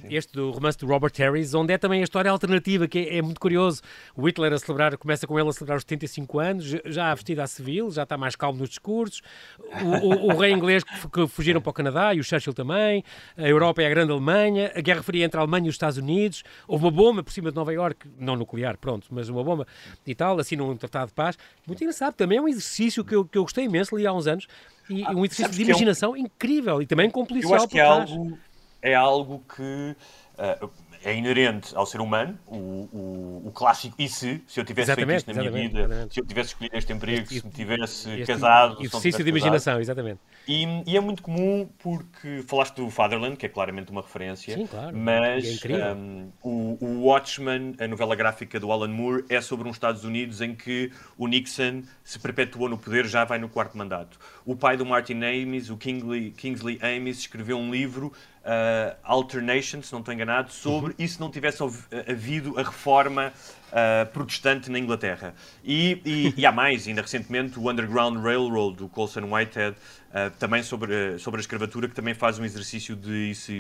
este 0.10 0.34
do 0.34 0.52
romance 0.52 0.78
do 0.78 0.88
Robert 0.88 1.12
Harris, 1.18 1.54
onde 1.54 1.74
é 1.74 1.78
também 1.78 2.00
a 2.00 2.04
história 2.04 2.32
alternativa, 2.32 2.88
que 2.88 3.00
é, 3.00 3.18
é, 3.18 3.22
muito 3.22 3.40
curioso. 3.40 3.82
O 4.16 4.28
Hitler 4.28 4.54
a 4.54 4.58
celebrar, 4.58 4.98
começa 4.98 5.28
com 5.28 5.38
ele 5.38 5.50
a 5.50 5.52
celebrar 5.52 5.78
os 5.78 5.84
75 5.84 6.40
anos, 6.40 6.76
já 6.86 7.14
vestido 7.14 7.42
a 7.42 7.48
civil, 7.48 7.92
já 7.92 8.04
está 8.04 8.18
mais 8.18 8.36
calmo 8.36 8.60
nos 8.60 8.70
discursos. 8.70 9.22
O, 9.60 10.08
o, 10.08 10.34
o 10.34 10.38
rei 10.38 10.52
inglês 10.52 10.84
que, 10.84 11.10
que, 11.10 11.28
fugiram 11.28 11.62
para 11.62 11.70
o 11.70 11.74
Canadá 11.74 12.14
e 12.14 12.20
o 12.20 12.24
Churchill 12.24 12.54
também. 12.54 13.04
A 13.36 13.48
Europa 13.48 13.82
é 13.82 13.88
a 13.88 13.90
grande 13.90 14.12
Alemanha. 14.12 14.72
A 14.74 14.82
Guerra 14.82 15.04
Fria 15.04 15.26
entre 15.26 15.38
a 15.38 15.42
Alemanha 15.42 15.68
e 15.68 15.70
os 15.70 15.76
Estados 15.76 15.98
Unidos. 15.98 16.44
Houve 16.68 16.86
uma 16.86 16.92
bomba 16.92 17.24
por 17.24 17.32
cima 17.32 17.50
de 17.50 17.56
Nova 17.56 17.74
Iorque, 17.74 18.10
não 18.18 18.36
nuclear, 18.36 18.78
pronto, 18.78 19.08
mas 19.12 19.28
uma 19.28 19.44
bomba 19.44 19.68
e 20.06 20.16
tal, 20.16 20.40
assim 20.40 20.56
num 20.56 20.76
tratado 20.78 21.08
de 21.08 21.14
paz. 21.14 21.38
Muito 21.66 21.84
engraçado. 21.84 22.14
Também 22.14 22.38
é 22.38 22.42
um 22.42 22.48
exercício 22.48 23.04
que 23.04 23.14
eu, 23.14 23.26
que 23.26 23.38
eu 23.38 23.44
gostei 23.44 23.66
imenso, 23.66 23.98
li 23.98 24.08
há 24.08 24.14
uns 24.14 24.28
anos. 24.28 24.48
E 24.90 25.04
ah, 25.04 25.12
um 25.12 25.26
exercício 25.26 25.52
de 25.52 25.64
imaginação 25.64 26.16
é 26.16 26.20
um... 26.20 26.24
incrível 26.24 26.82
e 26.82 26.86
também 26.86 27.10
com 27.10 27.26
policial 27.26 27.52
eu 27.52 27.58
acho 27.58 27.68
que 27.68 27.78
é 27.78 27.84
algo 27.84 28.38
é 28.82 28.94
algo 28.94 29.44
que 29.56 29.96
uh, 30.38 30.70
é 31.04 31.16
inerente 31.16 31.76
ao 31.76 31.86
ser 31.86 32.02
humano, 32.02 32.38
o, 32.46 32.56
o, 32.56 33.44
o, 33.46 33.52
clássico 33.52 33.96
e 34.00 34.10
se, 34.10 34.42
se 34.48 34.60
eu 34.60 34.66
tivesse 34.66 34.92
exatamente, 34.92 35.24
feito 35.24 35.30
isto 35.30 35.36
na 35.36 35.50
minha 35.50 35.68
vida, 35.68 35.80
exatamente. 35.80 36.14
se 36.14 36.20
eu 36.20 36.26
tivesse 36.26 36.50
escolhido 36.50 36.78
este 36.78 36.94
emprego, 36.94 37.22
este, 37.22 37.40
se 37.40 37.46
me 37.46 37.52
tivesse 37.52 38.10
este, 38.12 38.26
casado... 38.26 38.84
Exercício 38.84 39.24
de 39.24 39.30
imaginação, 39.30 39.74
casado. 39.74 39.82
exatamente. 39.82 40.20
E, 40.48 40.66
e, 40.86 40.98
é 40.98 41.00
muito 41.00 41.22
comum 41.22 41.70
porque 41.80 42.44
falaste 42.48 42.76
do 42.76 42.90
Fatherland, 42.90 43.36
que 43.36 43.46
é 43.46 43.50
claramente 43.50 43.92
uma 43.92 44.02
referência, 44.02 44.56
Sim, 44.56 44.66
claro. 44.66 44.96
mas 44.96 45.64
é 45.66 45.94
um, 45.94 46.32
o, 46.42 46.78
o 46.82 47.06
Watchmen, 47.06 47.76
a 47.80 47.88
novela 47.88 48.16
gráfica 48.16 48.60
do 48.60 48.72
Alan 48.72 48.88
Moore, 48.88 49.26
é 49.30 49.42
sobre 49.42 49.68
uns 49.68 49.76
Estados 49.76 50.04
Unidos 50.04 50.42
em 50.42 50.56
que 50.56 50.92
o 51.18 51.28
Nixon 51.28 51.84
se 52.04 52.18
perpetuou 52.20 52.70
no 52.70 52.78
poder, 52.78 53.06
já 53.06 53.26
vai 53.26 53.38
no 53.38 53.50
quarto 53.50 53.78
mandato. 53.78 54.18
O 54.46 54.56
pai 54.56 54.78
do 54.78 54.86
Martin 54.86 55.22
Amis, 55.24 55.70
o 55.70 55.78
Kingsley, 55.78 56.32
Kingsley 56.32 56.80
Amis, 56.82 57.20
escreveu 57.20 57.58
um 57.58 57.70
livro 57.70 58.14
uh, 58.48 58.96
Alternation, 59.04 59.82
se 59.82 59.92
não 59.92 60.00
estou 60.00 60.14
enganado, 60.14 60.52
sobre 60.52 60.92
uhum. 60.92 60.96
e 60.98 61.08
se 61.08 61.20
não 61.20 61.30
tivesse 61.30 61.62
havido 62.08 62.58
a 62.58 62.64
reforma 62.64 63.34
uh, 63.68 64.12
protestante 64.12 64.72
na 64.72 64.80
Inglaterra. 64.80 65.36
E, 65.64 66.02
e, 66.06 66.34
e, 66.38 66.46
há 66.46 66.52
mais, 66.52 66.88
ainda 66.88 67.02
recentemente, 67.02 67.60
o 67.60 67.70
Underground 67.70 68.24
Railroad, 68.24 68.78
do 68.78 68.88
Colson 68.88 69.26
Whitehead, 69.32 69.76
uh, 69.76 70.32
também 70.40 70.64
sobre, 70.64 71.20
sobre 71.20 71.40
a 71.40 71.42
escravatura, 71.42 71.88
que 71.88 71.96
também 71.96 72.14
faz 72.14 72.40
um 72.40 72.46
exercício 72.46 72.96
de 72.96 73.32
isso. 73.32 73.52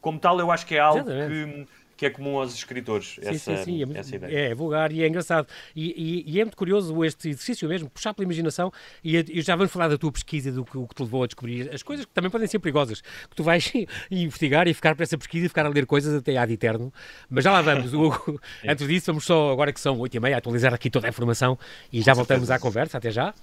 Como 0.00 0.18
tal, 0.18 0.38
eu 0.38 0.50
acho 0.50 0.66
que 0.66 0.74
é 0.74 0.80
algo 0.80 1.04
que, 1.04 1.66
que 1.96 2.06
é 2.06 2.10
comum 2.10 2.38
aos 2.38 2.54
escritores, 2.54 3.16
sim, 3.20 3.28
essa, 3.28 3.56
sim, 3.58 3.64
sim. 3.64 3.94
É, 3.94 3.98
essa 3.98 4.16
ideia. 4.16 4.36
É, 4.36 4.50
é 4.50 4.54
vulgar 4.54 4.92
e 4.92 5.02
é 5.02 5.08
engraçado. 5.08 5.46
E, 5.74 6.24
e, 6.26 6.32
e, 6.32 6.40
é 6.40 6.44
muito 6.44 6.56
curioso 6.56 7.04
este 7.04 7.28
exercício 7.28 7.68
mesmo, 7.68 7.88
puxar 7.88 8.14
pela 8.14 8.24
imaginação. 8.24 8.72
E, 9.02 9.42
já 9.42 9.56
vamos 9.56 9.72
falar 9.72 9.88
da 9.88 9.98
tua 9.98 10.12
pesquisa, 10.12 10.50
do 10.50 10.64
que, 10.64 10.76
o 10.76 10.86
que 10.86 10.94
te 10.94 11.02
levou 11.02 11.22
a 11.22 11.26
descobrir 11.26 11.72
as 11.72 11.82
coisas 11.82 12.04
que 12.04 12.12
também 12.12 12.30
podem 12.30 12.46
ser 12.46 12.58
perigosas, 12.58 13.00
que 13.00 13.36
tu 13.36 13.42
vais 13.42 13.72
investigar 14.10 14.66
e 14.68 14.74
ficar 14.74 14.94
para 14.94 15.04
essa 15.04 15.18
pesquisa 15.18 15.46
e 15.46 15.48
ficar 15.48 15.66
a 15.66 15.68
ler 15.68 15.86
coisas 15.86 16.14
até 16.14 16.36
ad 16.36 16.52
eterno. 16.52 16.92
Mas 17.28 17.44
já 17.44 17.52
lá 17.52 17.62
vamos, 17.62 17.92
Hugo. 17.94 18.40
Antes 18.66 18.86
disso, 18.86 19.06
vamos 19.06 19.24
só, 19.24 19.52
agora 19.52 19.72
que 19.72 19.80
são 19.80 19.98
8 19.98 20.16
e 20.16 20.20
meia, 20.20 20.36
atualizar 20.36 20.74
aqui 20.74 20.90
toda 20.90 21.06
a 21.06 21.10
informação 21.10 21.58
e 21.92 22.02
já 22.02 22.14
voltamos 22.14 22.50
à 22.50 22.58
conversa. 22.58 22.98
Até 22.98 23.10
já. 23.10 23.34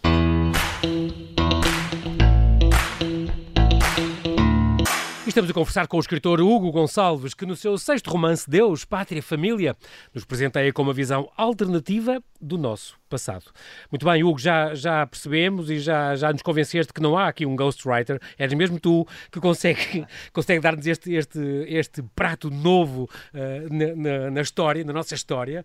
Estamos 5.32 5.50
a 5.50 5.54
conversar 5.54 5.88
com 5.88 5.96
o 5.96 6.00
escritor 6.02 6.42
Hugo 6.42 6.74
Gonçalves, 6.74 7.34
que 7.34 7.46
no 7.46 7.56
seu 7.56 7.78
sexto 7.78 8.10
romance 8.10 8.50
Deus, 8.50 8.84
Pátria, 8.84 9.24
Família, 9.24 9.78
nos 10.14 10.26
presenteia 10.26 10.74
com 10.74 10.82
uma 10.82 10.92
visão 10.92 11.32
alternativa 11.38 12.22
do 12.42 12.58
nosso 12.58 13.00
passado. 13.10 13.46
Muito 13.90 14.06
bem, 14.06 14.26
Hugo, 14.26 14.38
já, 14.38 14.76
já 14.76 15.08
percebemos 15.08 15.70
e 15.70 15.80
já, 15.80 16.18
já 16.18 16.34
nos 16.34 16.42
convenceste 16.42 16.92
que 16.92 17.00
não 17.00 17.18
há 17.18 17.30
aqui 17.30 17.46
um 17.46 17.56
ghostwriter, 17.56 18.20
és 18.38 18.54
mesmo 18.54 18.78
tu 18.78 19.08
que 19.32 19.40
consegue, 19.40 20.06
consegue 20.34 20.60
dar-nos 20.60 20.86
este, 20.86 21.14
este, 21.14 21.40
este 21.66 22.04
prato 22.14 22.50
novo 22.50 23.10
uh, 23.34 23.74
na, 23.74 23.96
na, 23.96 24.32
na, 24.32 24.42
história, 24.42 24.84
na 24.84 24.92
nossa 24.92 25.16
história. 25.16 25.64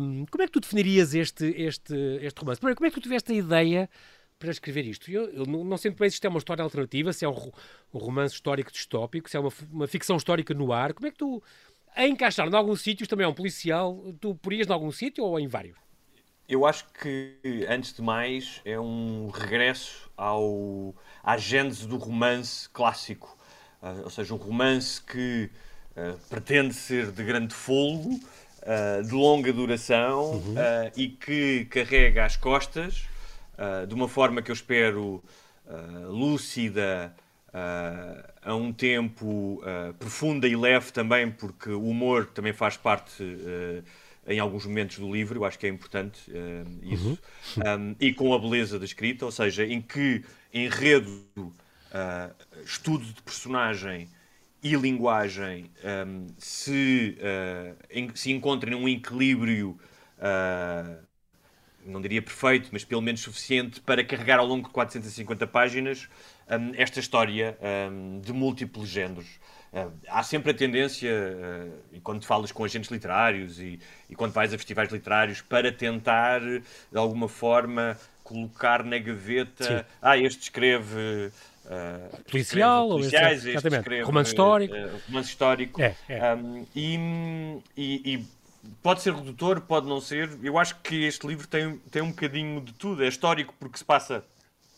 Um, 0.00 0.24
como 0.30 0.42
é 0.42 0.46
que 0.46 0.52
tu 0.52 0.60
definirias 0.60 1.14
este, 1.14 1.44
este, 1.60 1.94
este 2.22 2.40
romance? 2.40 2.58
Primeiro, 2.58 2.76
como 2.76 2.86
é 2.86 2.90
que 2.90 2.98
tu 2.98 3.02
tiveste 3.02 3.32
a 3.32 3.34
ideia 3.34 3.90
para 4.44 4.52
escrever 4.52 4.84
isto. 4.84 5.10
Eu, 5.10 5.30
eu 5.30 5.46
não, 5.46 5.64
não 5.64 5.76
sei 5.78 5.90
bem 5.90 6.08
se 6.10 6.16
isto 6.16 6.26
é 6.26 6.28
uma 6.28 6.38
história 6.38 6.62
alternativa, 6.62 7.12
se 7.14 7.24
é 7.24 7.28
um, 7.28 7.50
um 7.94 7.98
romance 7.98 8.34
histórico 8.34 8.70
distópico, 8.70 9.28
se 9.30 9.36
é 9.38 9.40
uma, 9.40 9.50
uma, 9.72 9.86
ficção 9.86 10.16
histórica 10.16 10.52
no 10.52 10.70
ar. 10.70 10.92
Como 10.92 11.06
é 11.06 11.10
que 11.10 11.16
tu, 11.16 11.42
a 11.96 12.06
encaixar 12.06 12.46
em 12.46 12.54
alguns 12.54 12.82
sítios, 12.82 13.08
também 13.08 13.24
é 13.24 13.28
um 13.28 13.32
policial, 13.32 14.14
tu 14.20 14.34
porias 14.34 14.68
em 14.68 14.72
algum 14.72 14.92
sítio 14.92 15.24
ou 15.24 15.40
em 15.40 15.48
vários? 15.48 15.78
Eu 16.46 16.66
acho 16.66 16.84
que, 16.92 17.38
antes 17.70 17.94
de 17.94 18.02
mais, 18.02 18.60
é 18.66 18.78
um 18.78 19.30
regresso 19.30 20.10
ao, 20.14 20.94
à 21.22 21.38
gênese 21.38 21.88
do 21.88 21.96
romance 21.96 22.68
clássico. 22.68 23.38
Uh, 23.82 24.04
ou 24.04 24.10
seja, 24.10 24.34
um 24.34 24.36
romance 24.36 25.02
que 25.02 25.50
uh, 25.96 26.18
pretende 26.28 26.74
ser 26.74 27.10
de 27.12 27.24
grande 27.24 27.54
folgo, 27.54 28.10
uh, 28.10 29.02
de 29.02 29.12
longa 29.12 29.50
duração 29.54 30.32
uhum. 30.32 30.54
e 30.94 31.08
que 31.08 31.64
carrega 31.64 32.26
às 32.26 32.36
costas 32.36 33.06
uh, 33.58 33.86
de 33.86 33.94
uma 33.94 34.08
forma 34.08 34.42
que 34.42 34.50
eu 34.50 34.54
espero 34.54 35.22
uh, 35.66 36.10
lúcida, 36.10 37.14
uh, 37.48 38.32
a 38.42 38.54
um 38.54 38.72
tempo 38.72 39.62
profunda 39.98 40.46
e 40.46 40.54
leve 40.54 40.92
também, 40.92 41.30
porque 41.30 41.70
o 41.70 41.88
humor 41.88 42.26
também 42.26 42.52
faz 42.52 42.76
parte 42.76 43.24
em 44.26 44.38
alguns 44.38 44.66
momentos 44.66 44.98
do 44.98 45.10
livro, 45.10 45.40
eu 45.40 45.44
acho 45.44 45.58
que 45.58 45.66
é 45.66 45.70
importante 45.70 46.30
isso, 46.82 47.18
uhum. 47.56 47.90
um, 47.90 47.96
e 48.00 48.12
com 48.12 48.34
a 48.34 48.38
beleza 48.38 48.78
da 48.78 48.84
escrita, 48.84 49.24
ou 49.24 49.30
seja, 49.30 49.64
em 49.64 49.80
que 49.80 50.22
enredo, 50.52 51.26
estudo 52.64 53.04
de 53.04 53.22
personagem 53.22 54.08
e 54.64 54.74
linguagem 54.76 55.70
um, 55.84 56.26
se, 56.38 57.18
uh, 57.20 57.76
em, 57.90 58.10
se 58.16 58.32
encontrem 58.32 58.74
um 58.74 58.88
equilíbrio 58.88 59.78
uh, 60.16 61.04
não 61.84 62.00
diria 62.00 62.22
perfeito, 62.22 62.68
mas 62.72 62.84
pelo 62.84 63.02
menos 63.02 63.20
suficiente 63.20 63.80
para 63.80 64.04
carregar 64.04 64.38
ao 64.38 64.46
longo 64.46 64.68
de 64.68 64.72
450 64.72 65.46
páginas 65.46 66.08
um, 66.48 66.72
esta 66.76 67.00
história 67.00 67.56
um, 67.90 68.20
de 68.20 68.32
múltiplos 68.32 68.88
géneros. 68.88 69.26
Uh, 69.72 69.92
há 70.08 70.22
sempre 70.22 70.52
a 70.52 70.54
tendência, 70.54 71.10
uh, 71.10 71.72
e 71.92 72.00
quando 72.00 72.24
falas 72.24 72.52
com 72.52 72.64
agentes 72.64 72.90
literários 72.90 73.58
e, 73.58 73.80
e, 74.08 74.14
quando 74.14 74.32
vais 74.32 74.54
a 74.54 74.56
festivais 74.56 74.90
literários, 74.92 75.40
para 75.40 75.72
tentar, 75.72 76.40
de 76.40 76.62
alguma 76.98 77.28
forma, 77.28 77.98
colocar 78.22 78.84
na 78.84 78.98
gaveta. 78.98 79.64
Sim. 79.64 79.84
Ah, 80.00 80.16
este 80.16 80.42
escreve. 80.42 81.32
Uh, 81.64 82.22
policial 82.30 82.88
ou 82.88 83.00
este, 83.00 83.16
exatamente. 83.16 83.80
Escreve, 83.80 84.02
romance 84.02 84.30
histórico. 84.30 84.74
Romance 85.08 85.28
histórico. 85.30 85.82
É, 85.82 85.96
é. 86.08 86.34
Um, 86.34 86.66
e, 86.76 87.60
e, 87.76 88.14
e, 88.14 88.26
pode 88.82 89.02
ser 89.02 89.14
redutor, 89.14 89.60
pode 89.60 89.86
não 89.86 90.00
ser. 90.00 90.38
Eu 90.42 90.58
acho 90.58 90.76
que 90.80 91.04
este 91.04 91.26
livro 91.26 91.46
tem, 91.46 91.78
tem 91.90 92.02
um 92.02 92.10
bocadinho 92.10 92.60
de 92.60 92.72
tudo. 92.74 93.04
É 93.04 93.08
histórico 93.08 93.54
porque 93.58 93.78
se 93.78 93.84
passa 93.84 94.24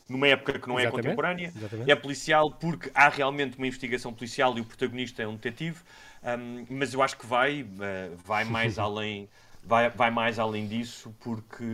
numa 0.08 0.28
época 0.28 0.58
que 0.58 0.68
não 0.68 0.78
é 0.78 0.82
Exatamente. 0.82 1.06
é 1.06 1.08
contemporânea. 1.08 1.52
Exatamente. 1.56 1.90
É 1.90 1.96
policial 1.96 2.50
porque 2.50 2.90
há 2.94 3.08
realmente 3.08 3.58
uma 3.58 3.66
investigação 3.66 4.12
policial 4.12 4.56
e 4.56 4.60
o 4.60 4.64
protagonista 4.64 5.22
é 5.22 5.26
um 5.26 5.34
detetive. 5.34 5.78
Um, 6.22 6.66
mas 6.70 6.94
eu 6.94 7.02
acho 7.02 7.16
que 7.16 7.26
vai, 7.26 7.62
uh, 7.62 8.16
vai 8.24 8.44
mais 8.46 8.78
além. 8.78 9.28
Vai, 9.64 9.90
vai 9.90 10.12
mais 10.12 10.38
além 10.38 10.68
disso 10.68 11.12
porque 11.18 11.64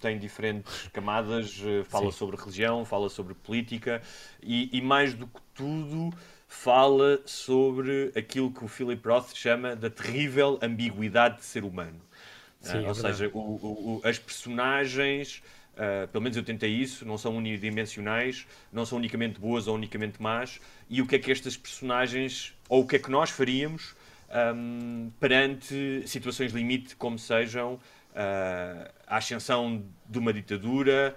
tem 0.00 0.18
diferentes 0.18 0.88
camadas, 0.92 1.58
uh, 1.60 1.82
fala 1.84 2.12
Sim. 2.12 2.18
sobre 2.18 2.36
religião, 2.36 2.84
fala 2.84 3.08
sobre 3.08 3.32
política 3.32 4.02
e, 4.42 4.68
e 4.70 4.82
mais 4.82 5.14
do 5.14 5.26
que 5.26 5.40
tudo 5.54 6.12
fala 6.48 7.20
sobre 7.26 8.10
aquilo 8.16 8.50
que 8.50 8.64
o 8.64 8.68
Philip 8.68 9.06
Roth 9.06 9.34
chama 9.34 9.76
da 9.76 9.90
terrível 9.90 10.58
ambiguidade 10.62 11.36
de 11.36 11.44
ser 11.44 11.62
humano. 11.62 12.00
Sim, 12.60 12.78
uh, 12.78 12.88
ou 12.88 12.94
seja, 12.94 13.30
o, 13.32 13.38
o, 13.38 14.00
as 14.02 14.18
personagens, 14.18 15.42
uh, 15.74 16.08
pelo 16.08 16.22
menos 16.22 16.36
eu 16.36 16.42
tentei 16.42 16.70
isso, 16.70 17.04
não 17.04 17.18
são 17.18 17.36
unidimensionais, 17.36 18.46
não 18.72 18.86
são 18.86 18.96
unicamente 18.96 19.38
boas 19.38 19.68
ou 19.68 19.74
unicamente 19.74 20.20
más, 20.20 20.58
e 20.88 21.02
o 21.02 21.06
que 21.06 21.16
é 21.16 21.18
que 21.18 21.30
estas 21.30 21.56
personagens, 21.56 22.54
ou 22.68 22.82
o 22.82 22.86
que 22.86 22.96
é 22.96 22.98
que 22.98 23.10
nós 23.10 23.28
faríamos 23.28 23.94
um, 24.54 25.12
perante 25.20 26.02
situações 26.06 26.52
limite, 26.52 26.96
como 26.96 27.18
sejam 27.18 27.74
uh, 27.74 28.90
a 29.06 29.18
ascensão 29.18 29.84
de 30.08 30.18
uma 30.18 30.32
ditadura, 30.32 31.14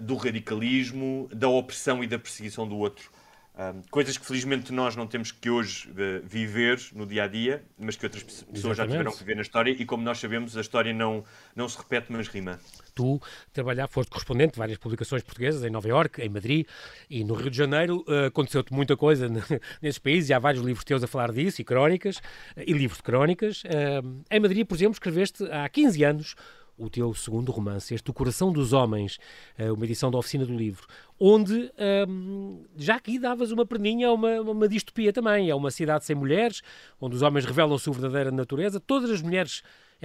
do 0.00 0.14
radicalismo, 0.14 1.28
da 1.34 1.48
opressão 1.48 2.04
e 2.04 2.06
da 2.06 2.16
perseguição 2.16 2.68
do 2.68 2.76
outro. 2.76 3.10
Um, 3.58 3.80
coisas 3.90 4.18
que 4.18 4.26
felizmente 4.26 4.70
nós 4.70 4.94
não 4.96 5.06
temos 5.06 5.32
que 5.32 5.48
hoje 5.48 5.88
uh, 5.88 6.22
viver 6.22 6.78
no 6.92 7.06
dia 7.06 7.24
a 7.24 7.26
dia, 7.26 7.64
mas 7.78 7.96
que 7.96 8.04
outras 8.04 8.22
pessoas 8.22 8.54
Exatamente. 8.54 8.76
já 8.76 8.86
tiveram 8.86 9.12
que 9.12 9.18
viver 9.18 9.34
na 9.34 9.40
história, 9.40 9.70
e 9.70 9.84
como 9.86 10.02
nós 10.02 10.18
sabemos, 10.18 10.54
a 10.58 10.60
história 10.60 10.92
não, 10.92 11.24
não 11.54 11.66
se 11.66 11.78
repete, 11.78 12.12
mas 12.12 12.28
rima. 12.28 12.60
Tu 12.94 13.18
trabalhar, 13.54 13.88
foste 13.88 14.10
correspondente 14.10 14.52
de 14.52 14.58
várias 14.58 14.76
publicações 14.76 15.22
portuguesas 15.22 15.64
em 15.64 15.70
Nova 15.70 15.88
Iorque, 15.88 16.20
em 16.20 16.28
Madrid 16.28 16.66
e 17.08 17.24
no 17.24 17.32
Rio 17.32 17.50
de 17.50 17.56
Janeiro. 17.56 18.04
Uh, 18.06 18.26
Aconteceu-te 18.26 18.74
muita 18.74 18.94
coisa 18.94 19.26
nesses 19.80 19.98
países, 19.98 20.28
e 20.28 20.34
há 20.34 20.38
vários 20.38 20.62
livros 20.62 20.84
teus 20.84 21.02
a 21.02 21.06
falar 21.06 21.32
disso, 21.32 21.62
e 21.62 21.64
crónicas, 21.64 22.18
uh, 22.18 22.60
e 22.66 22.74
livros 22.74 22.98
de 22.98 23.04
crónicas. 23.04 23.62
em 24.30 24.38
Madrid, 24.38 24.66
por 24.66 24.74
exemplo, 24.74 24.92
escreveste 24.92 25.44
há 25.50 25.66
15 25.66 26.04
anos 26.04 26.36
o 26.78 26.90
teu 26.90 27.14
segundo 27.14 27.50
romance, 27.50 27.94
este 27.94 28.10
O 28.10 28.14
Coração 28.14 28.52
dos 28.52 28.72
Homens, 28.72 29.18
eh, 29.56 29.70
uma 29.72 29.84
edição 29.84 30.10
da 30.10 30.18
Oficina 30.18 30.44
do 30.44 30.54
Livro, 30.54 30.86
onde 31.18 31.70
um, 32.08 32.62
já 32.76 32.96
aqui 32.96 33.18
davas 33.18 33.50
uma 33.50 33.64
perninha 33.64 34.08
a 34.08 34.12
uma, 34.12 34.40
uma 34.40 34.68
distopia 34.68 35.12
também. 35.12 35.48
É 35.48 35.54
uma 35.54 35.70
cidade 35.70 36.04
sem 36.04 36.14
mulheres, 36.14 36.62
onde 37.00 37.16
os 37.16 37.22
homens 37.22 37.44
revelam 37.44 37.74
a 37.74 37.78
sua 37.78 37.94
verdadeira 37.94 38.30
natureza. 38.30 38.78
Todas 38.78 39.10
as 39.10 39.22
mulheres 39.22 39.62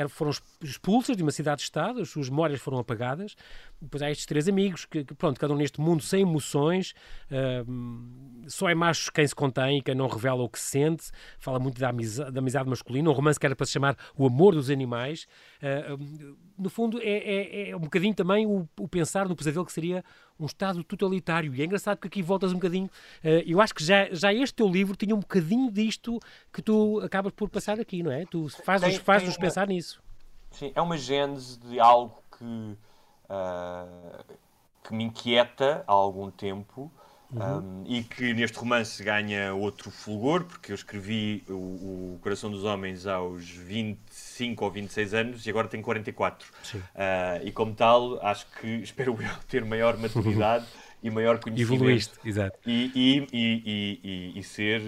foram 0.10 0.32
expulsas 0.62 1.18
de 1.18 1.24
uma 1.24 1.32
cidade-estado, 1.32 2.02
as 2.02 2.10
suas 2.10 2.30
memórias 2.30 2.62
foram 2.62 2.80
apagadas. 2.80 3.36
Depois 3.82 4.02
há 4.02 4.10
estes 4.10 4.26
três 4.26 4.48
amigos, 4.48 4.86
que, 4.86 5.04
que 5.04 5.14
pronto, 5.14 5.40
cada 5.40 5.54
um 5.54 5.58
neste 5.58 5.82
mundo 5.82 6.02
sem 6.02 6.22
emoções, 6.22 6.94
uh, 7.32 8.50
só 8.50 8.70
é 8.70 8.76
macho 8.76 9.12
quem 9.12 9.26
se 9.28 9.36
contém 9.36 9.80
e 9.80 9.82
quem 9.82 9.96
não 9.96 10.08
revela 10.08 10.42
o 10.44 10.50
que 10.50 10.60
sente. 10.60 11.12
Fala 11.40 11.60
muito 11.60 11.80
da 11.80 11.90
amizade, 11.90 12.32
da 12.32 12.40
amizade 12.40 12.70
masculina, 12.70 13.10
um 13.10 13.14
romance 13.14 13.40
que 13.40 13.46
era 13.46 13.56
para 13.56 13.66
se 13.66 13.74
chamar 13.74 13.98
O 14.16 14.26
Amor 14.26 14.54
dos 14.54 14.70
Animais. 14.70 15.28
Uh, 15.62 16.38
no 16.58 16.70
fundo, 16.70 17.00
é, 17.02 17.10
é, 17.10 17.70
é, 17.70 17.76
um 17.76 17.80
bocadinho 17.80 18.14
também 18.14 18.46
o, 18.46 18.70
o, 18.80 18.88
pensar 18.88 19.28
no 19.28 19.36
pesadelo 19.36 19.66
que 19.66 19.74
seria 19.74 20.04
um 20.44 20.48
Estado 20.48 20.84
totalitário. 20.84 21.54
E 21.56 21.62
é 21.62 21.66
engraçado 21.66 21.98
que 21.98 22.08
aqui 22.08 22.22
voltas 22.22 22.52
um 22.52 22.56
bocadinho. 22.56 22.88
Uh, 23.24 23.44
eu 23.46 23.62
acho 23.62 23.74
que 23.74 23.84
já, 23.84 24.08
já 24.12 24.34
este 24.34 24.56
teu 24.56 24.68
livro 24.68 24.96
tinha 24.96 25.16
um 25.16 25.20
bocadinho 25.20 25.72
disto 25.72 26.20
que 26.52 26.62
tu 26.62 27.00
acabas 27.02 27.32
por 27.34 27.50
passar 27.50 27.80
aqui, 27.80 28.04
não 28.04 28.12
é? 28.12 28.26
Tu 28.26 28.50
fazes-nos 28.64 28.98
faz 28.98 29.24
uma... 29.24 29.36
pensar 29.36 29.68
nisso. 29.68 30.02
Sim, 30.52 30.72
é 30.76 30.82
uma 30.82 30.98
gênese 30.98 31.60
de 31.60 31.80
algo 31.80 32.22
que, 32.38 32.44
uh, 32.44 34.24
que 34.84 34.94
me 34.94 35.06
inquieta 35.06 35.84
há 35.88 35.92
algum 35.92 36.30
tempo 36.30 36.92
Uhum. 37.34 37.60
Um, 37.60 37.84
e 37.88 38.04
que 38.04 38.34
neste 38.34 38.58
romance 38.58 39.02
ganha 39.02 39.54
outro 39.54 39.90
fulgor, 39.90 40.44
porque 40.44 40.72
eu 40.72 40.76
escrevi 40.76 41.44
o, 41.48 41.54
o, 41.54 42.20
Coração 42.22 42.52
dos 42.52 42.66
Homens 42.66 43.08
aos 43.08 43.50
25 43.50 44.66
ou 44.66 44.72
26 44.72 45.14
anos 45.14 45.46
e 45.46 45.50
agora 45.50 45.68
tenho 45.68 45.82
44. 45.82 46.50
Uh, 46.76 46.82
e 47.46 47.52
como 47.52 47.74
tal, 47.74 48.24
acho 48.26 48.46
que 48.60 48.68
espero 48.84 49.18
eu 49.22 49.30
ter 49.48 49.64
maior 49.64 49.98
maturidade 49.98 50.66
e 51.02 51.10
maior 51.10 51.40
conhecimento. 51.40 51.74
Evoluíste, 51.74 52.14
exato. 52.26 52.60
E, 52.68 52.92
e, 52.94 54.00
e, 54.04 54.40
e 54.40 54.44
ser. 54.44 54.82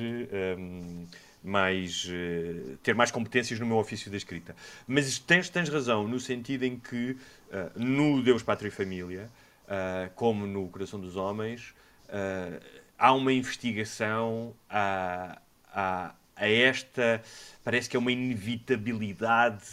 Um, 0.59 1.07
mais 1.43 2.05
uh, 2.05 2.77
ter 2.77 2.95
mais 2.95 3.11
competências 3.11 3.59
no 3.59 3.65
meu 3.65 3.75
ofício 3.75 4.09
da 4.09 4.15
escrita. 4.15 4.55
Mas 4.87 5.19
tens, 5.19 5.49
tens 5.49 5.67
razão 5.67 6.07
no 6.07 6.17
sentido 6.17 6.63
em 6.63 6.79
que 6.79 7.17
uh, 7.51 7.77
no 7.77 8.23
Deus, 8.23 8.41
Pátria 8.41 8.69
e 8.69 8.71
Família, 8.71 9.29
uh, 9.65 10.09
como 10.15 10.47
no 10.47 10.69
Coração 10.69 10.99
dos 10.99 11.17
Homens, 11.17 11.73
uh, 12.13 12.61
há 12.97 13.11
uma 13.13 13.33
investigação 13.33 14.53
a, 14.69 15.39
a, 15.73 16.15
a 16.35 16.47
esta, 16.47 17.21
parece 17.63 17.89
que 17.89 17.97
é 17.97 17.99
uma 17.99 18.11
inevitabilidade 18.11 19.63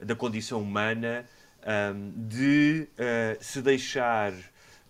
da 0.00 0.14
condição 0.14 0.60
humana 0.60 1.24
um, 1.94 2.12
de 2.28 2.88
uh, 2.92 3.42
se 3.42 3.62
deixar 3.62 4.32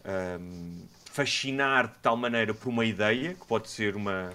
um, 0.05 0.87
fascinar 1.13 1.89
de 1.89 1.95
tal 2.03 2.17
maneira 2.17 2.53
por 2.53 2.69
uma 2.69 2.85
ideia, 2.85 3.35
que 3.35 3.47
pode 3.47 3.71
ser 3.71 3.95
uma, 3.95 4.33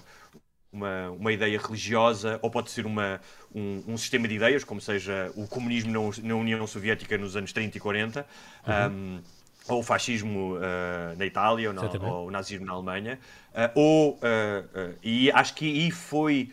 uma, 0.71 1.09
uma 1.11 1.33
ideia 1.33 1.59
religiosa 1.59 2.39
ou 2.41 2.49
pode 2.49 2.71
ser 2.71 2.85
uma, 2.85 3.19
um, 3.53 3.83
um, 3.87 3.97
sistema 3.97 4.27
de 4.27 4.35
ideias, 4.35 4.63
como 4.63 4.79
seja 4.79 5.31
o 5.35 5.45
comunismo 5.47 5.91
na, 5.91 6.27
na, 6.27 6.35
União 6.35 6.65
Soviética 6.65 7.17
nos 7.17 7.35
anos 7.35 7.51
30 7.51 7.77
e 7.77 7.81
40, 7.81 8.25
uhum. 8.65 8.73
um, 8.93 9.21
ou 9.67 9.79
o 9.79 9.83
fascismo 9.83 10.55
uh, 10.55 11.17
na 11.17 11.25
Itália, 11.25 11.69
ou, 11.69 11.73
no, 11.73 12.05
ou, 12.05 12.27
o 12.27 12.31
nazismo 12.31 12.65
na 12.65 12.73
Alemanha, 12.73 13.19
uh, 13.51 13.79
ou, 13.79 14.13
uh, 14.15 14.95
e 15.03 15.31
acho 15.31 15.53
que 15.53 15.65
aí 15.65 15.91
foi 15.91 16.51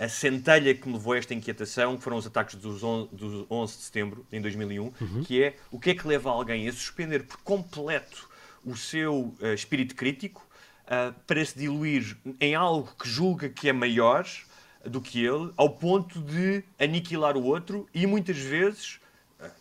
a 0.00 0.08
centelha 0.08 0.74
que 0.74 0.88
me 0.88 0.94
levou 0.94 1.12
a 1.12 1.18
esta 1.18 1.32
inquietação, 1.32 1.96
que 1.96 2.02
foram 2.02 2.16
os 2.16 2.26
ataques 2.26 2.56
dos 2.56 2.82
11, 2.82 3.08
dos 3.12 3.46
11 3.48 3.76
de 3.76 3.82
setembro, 3.82 4.26
em 4.32 4.40
2001, 4.40 4.82
uhum. 4.82 5.24
que 5.24 5.42
é 5.42 5.56
o 5.70 5.78
que 5.78 5.90
é 5.90 5.94
que 5.94 6.06
leva 6.06 6.30
alguém 6.30 6.68
a 6.68 6.72
suspender 6.72 7.22
por 7.22 7.36
completo 7.38 8.28
o 8.64 8.76
seu 8.76 9.32
espírito 9.54 9.94
crítico, 9.94 10.44
para 11.28 11.44
se 11.44 11.56
diluir 11.56 12.16
em 12.40 12.56
algo 12.56 12.92
que 12.98 13.08
julga 13.08 13.48
que 13.48 13.68
é 13.68 13.72
maior 13.72 14.26
do 14.84 15.00
que 15.00 15.24
ele, 15.24 15.52
ao 15.56 15.70
ponto 15.70 16.20
de 16.20 16.64
aniquilar 16.76 17.36
o 17.36 17.44
outro 17.44 17.88
e 17.94 18.04
muitas 18.04 18.36
vezes, 18.36 18.98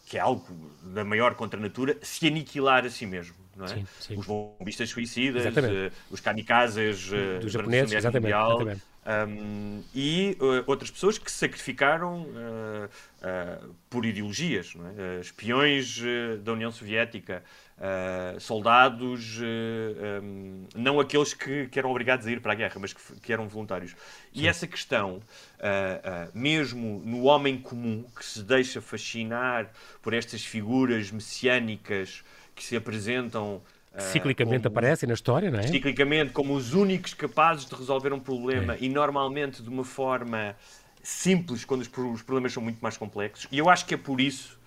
que 0.06 0.18
é 0.18 0.20
algo 0.20 0.46
da 0.84 1.04
maior 1.04 1.36
contra 1.36 1.60
a 1.60 1.64
natura, 1.64 1.98
se 2.02 2.28
aniquilar 2.28 2.86
a 2.86 2.90
si 2.90 3.06
mesmo. 3.06 3.36
É? 3.62 3.68
Sim, 3.68 3.88
sim. 4.00 4.18
Os 4.18 4.26
bombistas 4.26 4.90
suicidas, 4.90 5.46
uh, 5.46 5.92
os 6.12 6.20
kamikazes 6.20 7.10
dos 7.42 7.52
japoneses, 7.52 7.94
exatamente, 7.94 8.22
mundial, 8.22 8.52
exatamente. 8.62 8.84
Um, 9.08 9.84
e 9.96 10.38
uh, 10.42 10.66
outras 10.68 10.92
pessoas 10.92 11.18
que 11.18 11.32
se 11.32 11.38
sacrificaram 11.38 12.24
uh, 12.24 12.86
uh, 12.86 13.76
por 13.90 14.06
ideologias, 14.06 14.74
é? 14.98 15.22
espiões 15.22 16.02
da 16.44 16.52
União 16.52 16.70
Soviética, 16.74 17.42
Uh, 17.78 18.40
soldados, 18.40 19.38
uh, 19.38 19.44
eh, 19.44 20.20
um, 20.20 20.66
não 20.76 21.00
aqueles 21.00 21.36
que, 21.36 21.68
que, 21.68 21.78
eram 21.78 21.92
obrigados 21.92 22.26
a 22.26 22.32
ir 22.32 22.42
para 22.42 22.54
a 22.54 22.56
guerra, 22.56 22.74
mas 22.80 22.92
que, 22.92 23.20
que 23.22 23.32
eram 23.32 23.48
voluntários. 23.48 23.92
Sim. 23.92 23.98
E 24.34 24.48
essa 24.48 24.66
questão, 24.66 25.18
uh, 25.60 26.32
mesmo 26.34 27.04
no 27.06 27.26
homem 27.26 27.56
comum, 27.56 28.04
que 28.18 28.26
se 28.26 28.42
deixa 28.42 28.82
fascinar 28.82 29.70
por 30.02 30.16
estas 30.16 30.44
figuras 30.44 31.12
messiânicas 31.12 32.24
que 32.56 32.64
se 32.64 32.76
apresentam. 32.76 33.62
Ciclicamente 34.00 34.64
como, 34.64 34.74
aparecem 34.74 35.06
na 35.06 35.14
história, 35.14 35.52
não 35.52 35.60
é? 35.60 35.68
Ciclicamente, 35.68 36.34
como 36.34 36.56
os 36.56 36.74
únicos 36.74 37.14
capazes 37.14 37.68
de 37.68 37.76
resolver 37.76 38.12
um 38.12 38.20
problema 38.20 38.74
é. 38.74 38.78
e 38.82 38.90
normalmente 38.90 39.62
de 39.62 39.70
uma 39.70 39.86
forma 39.86 40.56
simples, 41.04 41.64
quando 41.64 41.82
os, 41.82 41.90
os, 41.96 42.24
problemas 42.24 42.54
são 42.54 42.64
muito 42.64 42.80
mais 42.82 42.98
complexos. 42.98 43.48
E 43.52 43.60
eu 43.60 43.70
acho 43.70 43.86
que 43.86 43.94
é 43.94 43.98
por 43.98 44.20
isso, 44.20 44.60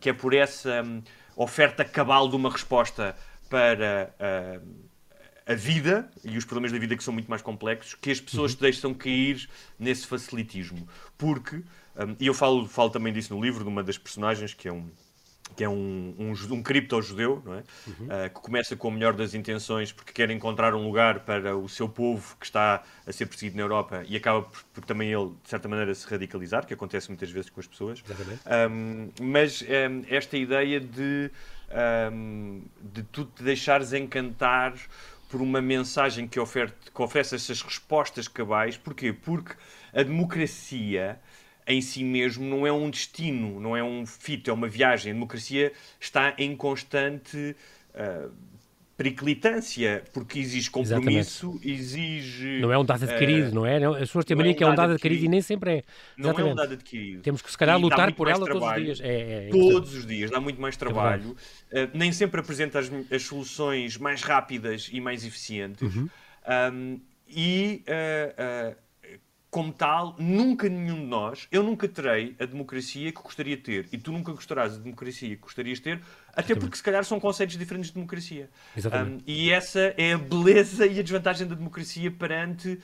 que 0.00 0.08
é 0.08 0.12
por 0.14 0.32
essa. 0.32 0.82
Um, 0.82 1.02
oferta 1.42 1.84
cabal 1.84 2.28
de 2.28 2.36
uma 2.36 2.50
resposta 2.50 3.16
para 3.48 4.14
uh, 4.20 4.66
a 5.46 5.54
vida 5.54 6.10
e 6.22 6.36
os 6.36 6.44
problemas 6.44 6.70
da 6.70 6.78
vida 6.78 6.94
que 6.94 7.02
são 7.02 7.14
muito 7.14 7.28
mais 7.28 7.40
complexos, 7.40 7.94
que 7.94 8.10
as 8.10 8.20
pessoas 8.20 8.52
uhum. 8.52 8.60
deixam 8.60 8.94
cair 8.94 9.48
nesse 9.78 10.06
facilitismo. 10.06 10.86
Porque, 11.16 11.56
um, 11.56 12.14
e 12.20 12.26
eu 12.26 12.34
falo, 12.34 12.68
falo 12.68 12.90
também 12.90 13.12
disso 13.12 13.34
no 13.34 13.42
livro, 13.42 13.64
de 13.64 13.70
uma 13.70 13.82
das 13.82 13.96
personagens, 13.96 14.52
que 14.52 14.68
é 14.68 14.72
um, 14.72 14.86
que 15.56 15.64
é 15.64 15.68
um, 15.68 16.14
um, 16.18 16.32
um 16.54 16.62
cripto-judeu, 16.62 17.42
não 17.44 17.54
é? 17.54 17.62
Uhum. 17.86 18.06
Uh, 18.06 18.30
que 18.34 18.40
começa 18.40 18.76
com 18.76 18.88
a 18.88 18.90
melhor 18.90 19.12
das 19.14 19.34
intenções 19.34 19.92
porque 19.92 20.12
quer 20.12 20.30
encontrar 20.30 20.74
um 20.74 20.84
lugar 20.84 21.20
para 21.20 21.56
o 21.56 21.68
seu 21.68 21.88
povo 21.88 22.36
que 22.38 22.46
está 22.46 22.82
a 23.06 23.12
ser 23.12 23.26
perseguido 23.26 23.56
na 23.56 23.62
Europa 23.62 24.02
e 24.08 24.16
acaba 24.16 24.42
por, 24.42 24.62
por 24.72 24.84
também 24.84 25.12
ele, 25.12 25.30
de 25.42 25.48
certa 25.48 25.68
maneira, 25.68 25.94
se 25.94 26.06
radicalizar, 26.06 26.66
que 26.66 26.74
acontece 26.74 27.08
muitas 27.08 27.30
vezes 27.30 27.50
com 27.50 27.60
as 27.60 27.66
pessoas. 27.66 28.02
Um, 28.70 29.10
mas 29.20 29.62
um, 29.62 30.04
esta 30.08 30.36
ideia 30.36 30.80
de, 30.80 31.30
de 32.82 33.02
tu 33.04 33.24
te 33.24 33.42
deixares 33.42 33.92
encantar 33.92 34.74
por 35.30 35.40
uma 35.40 35.62
mensagem 35.62 36.26
que, 36.26 36.40
oferte, 36.40 36.90
que 36.92 37.02
oferece 37.02 37.36
essas 37.36 37.62
respostas 37.62 38.26
cabais. 38.26 38.76
Porquê? 38.76 39.12
Porque 39.12 39.54
a 39.94 40.02
democracia 40.02 41.20
em 41.72 41.80
si 41.80 42.04
mesmo 42.04 42.44
não 42.44 42.66
é 42.66 42.72
um 42.72 42.90
destino, 42.90 43.60
não 43.60 43.76
é 43.76 43.82
um 43.82 44.04
fito, 44.06 44.50
é 44.50 44.52
uma 44.52 44.68
viagem. 44.68 45.12
A 45.12 45.14
democracia 45.14 45.72
está 45.98 46.34
em 46.38 46.56
constante 46.56 47.56
uh, 47.94 48.30
periclitância, 49.00 50.04
porque 50.12 50.38
exige 50.38 50.70
compromisso, 50.70 51.46
Exatamente. 51.46 51.70
exige. 51.70 52.60
Não 52.60 52.70
é 52.70 52.76
um 52.76 52.84
dado 52.84 53.04
adquirido, 53.04 53.48
uh, 53.48 53.54
não 53.54 53.64
é? 53.64 53.82
As 53.82 53.98
pessoas 54.00 54.26
têm 54.26 54.36
mania 54.36 54.52
é 54.52 54.54
um 54.54 54.56
que 54.58 54.64
é 54.64 54.66
um 54.66 54.74
dado 54.74 54.92
adquirido, 54.92 55.16
adquirido, 55.16 55.24
e 55.24 55.28
nem 55.28 55.40
sempre 55.40 55.70
é. 55.70 55.84
Exatamente. 56.18 56.40
Não 56.42 56.48
é 56.48 56.52
um 56.52 56.54
dado 56.54 56.72
adquirido. 56.74 57.22
Temos 57.22 57.40
que, 57.40 57.50
se 57.50 57.56
calhar, 57.56 57.78
e 57.78 57.82
lutar 57.82 58.12
por 58.12 58.28
ela 58.28 58.44
trabalho, 58.44 58.84
todos 58.84 58.98
os 58.98 58.98
dias. 58.98 59.00
É, 59.00 59.46
é, 59.46 59.50
todos 59.50 59.94
os 59.94 60.06
dias, 60.06 60.30
dá 60.30 60.38
muito 60.38 60.60
mais 60.60 60.74
é 60.74 60.78
trabalho. 60.78 61.34
É 61.70 61.84
uh, 61.84 61.90
nem 61.94 62.12
sempre 62.12 62.40
apresenta 62.40 62.78
as, 62.78 62.90
as, 63.10 63.22
soluções 63.22 63.96
mais 63.96 64.22
rápidas 64.22 64.90
e 64.92 65.00
mais 65.00 65.24
eficientes. 65.24 65.82
Uhum. 65.82 66.08
Um, 66.72 67.00
e. 67.26 67.82
Uh, 67.88 68.89
como 69.50 69.72
tal, 69.72 70.14
nunca 70.16 70.68
nenhum 70.68 71.00
de 71.00 71.06
nós, 71.06 71.48
eu 71.50 71.62
nunca 71.62 71.88
terei 71.88 72.36
a 72.38 72.44
democracia 72.44 73.10
que 73.10 73.20
gostaria 73.20 73.56
de 73.56 73.62
ter. 73.62 73.88
E 73.90 73.98
tu 73.98 74.12
nunca 74.12 74.30
gostarás 74.30 74.76
da 74.76 74.82
democracia 74.82 75.30
que 75.30 75.42
gostarias 75.42 75.78
de 75.78 75.84
ter, 75.84 75.96
até 75.96 76.04
Exatamente. 76.38 76.60
porque 76.60 76.76
se 76.76 76.82
calhar 76.82 77.04
são 77.04 77.18
conceitos 77.18 77.56
diferentes 77.56 77.90
de 77.90 77.94
democracia. 77.94 78.48
Um, 78.76 79.18
e 79.26 79.50
essa 79.50 79.92
é 79.98 80.12
a 80.12 80.18
beleza 80.18 80.86
e 80.86 81.00
a 81.00 81.02
desvantagem 81.02 81.48
da 81.48 81.56
democracia 81.56 82.10
perante 82.12 82.78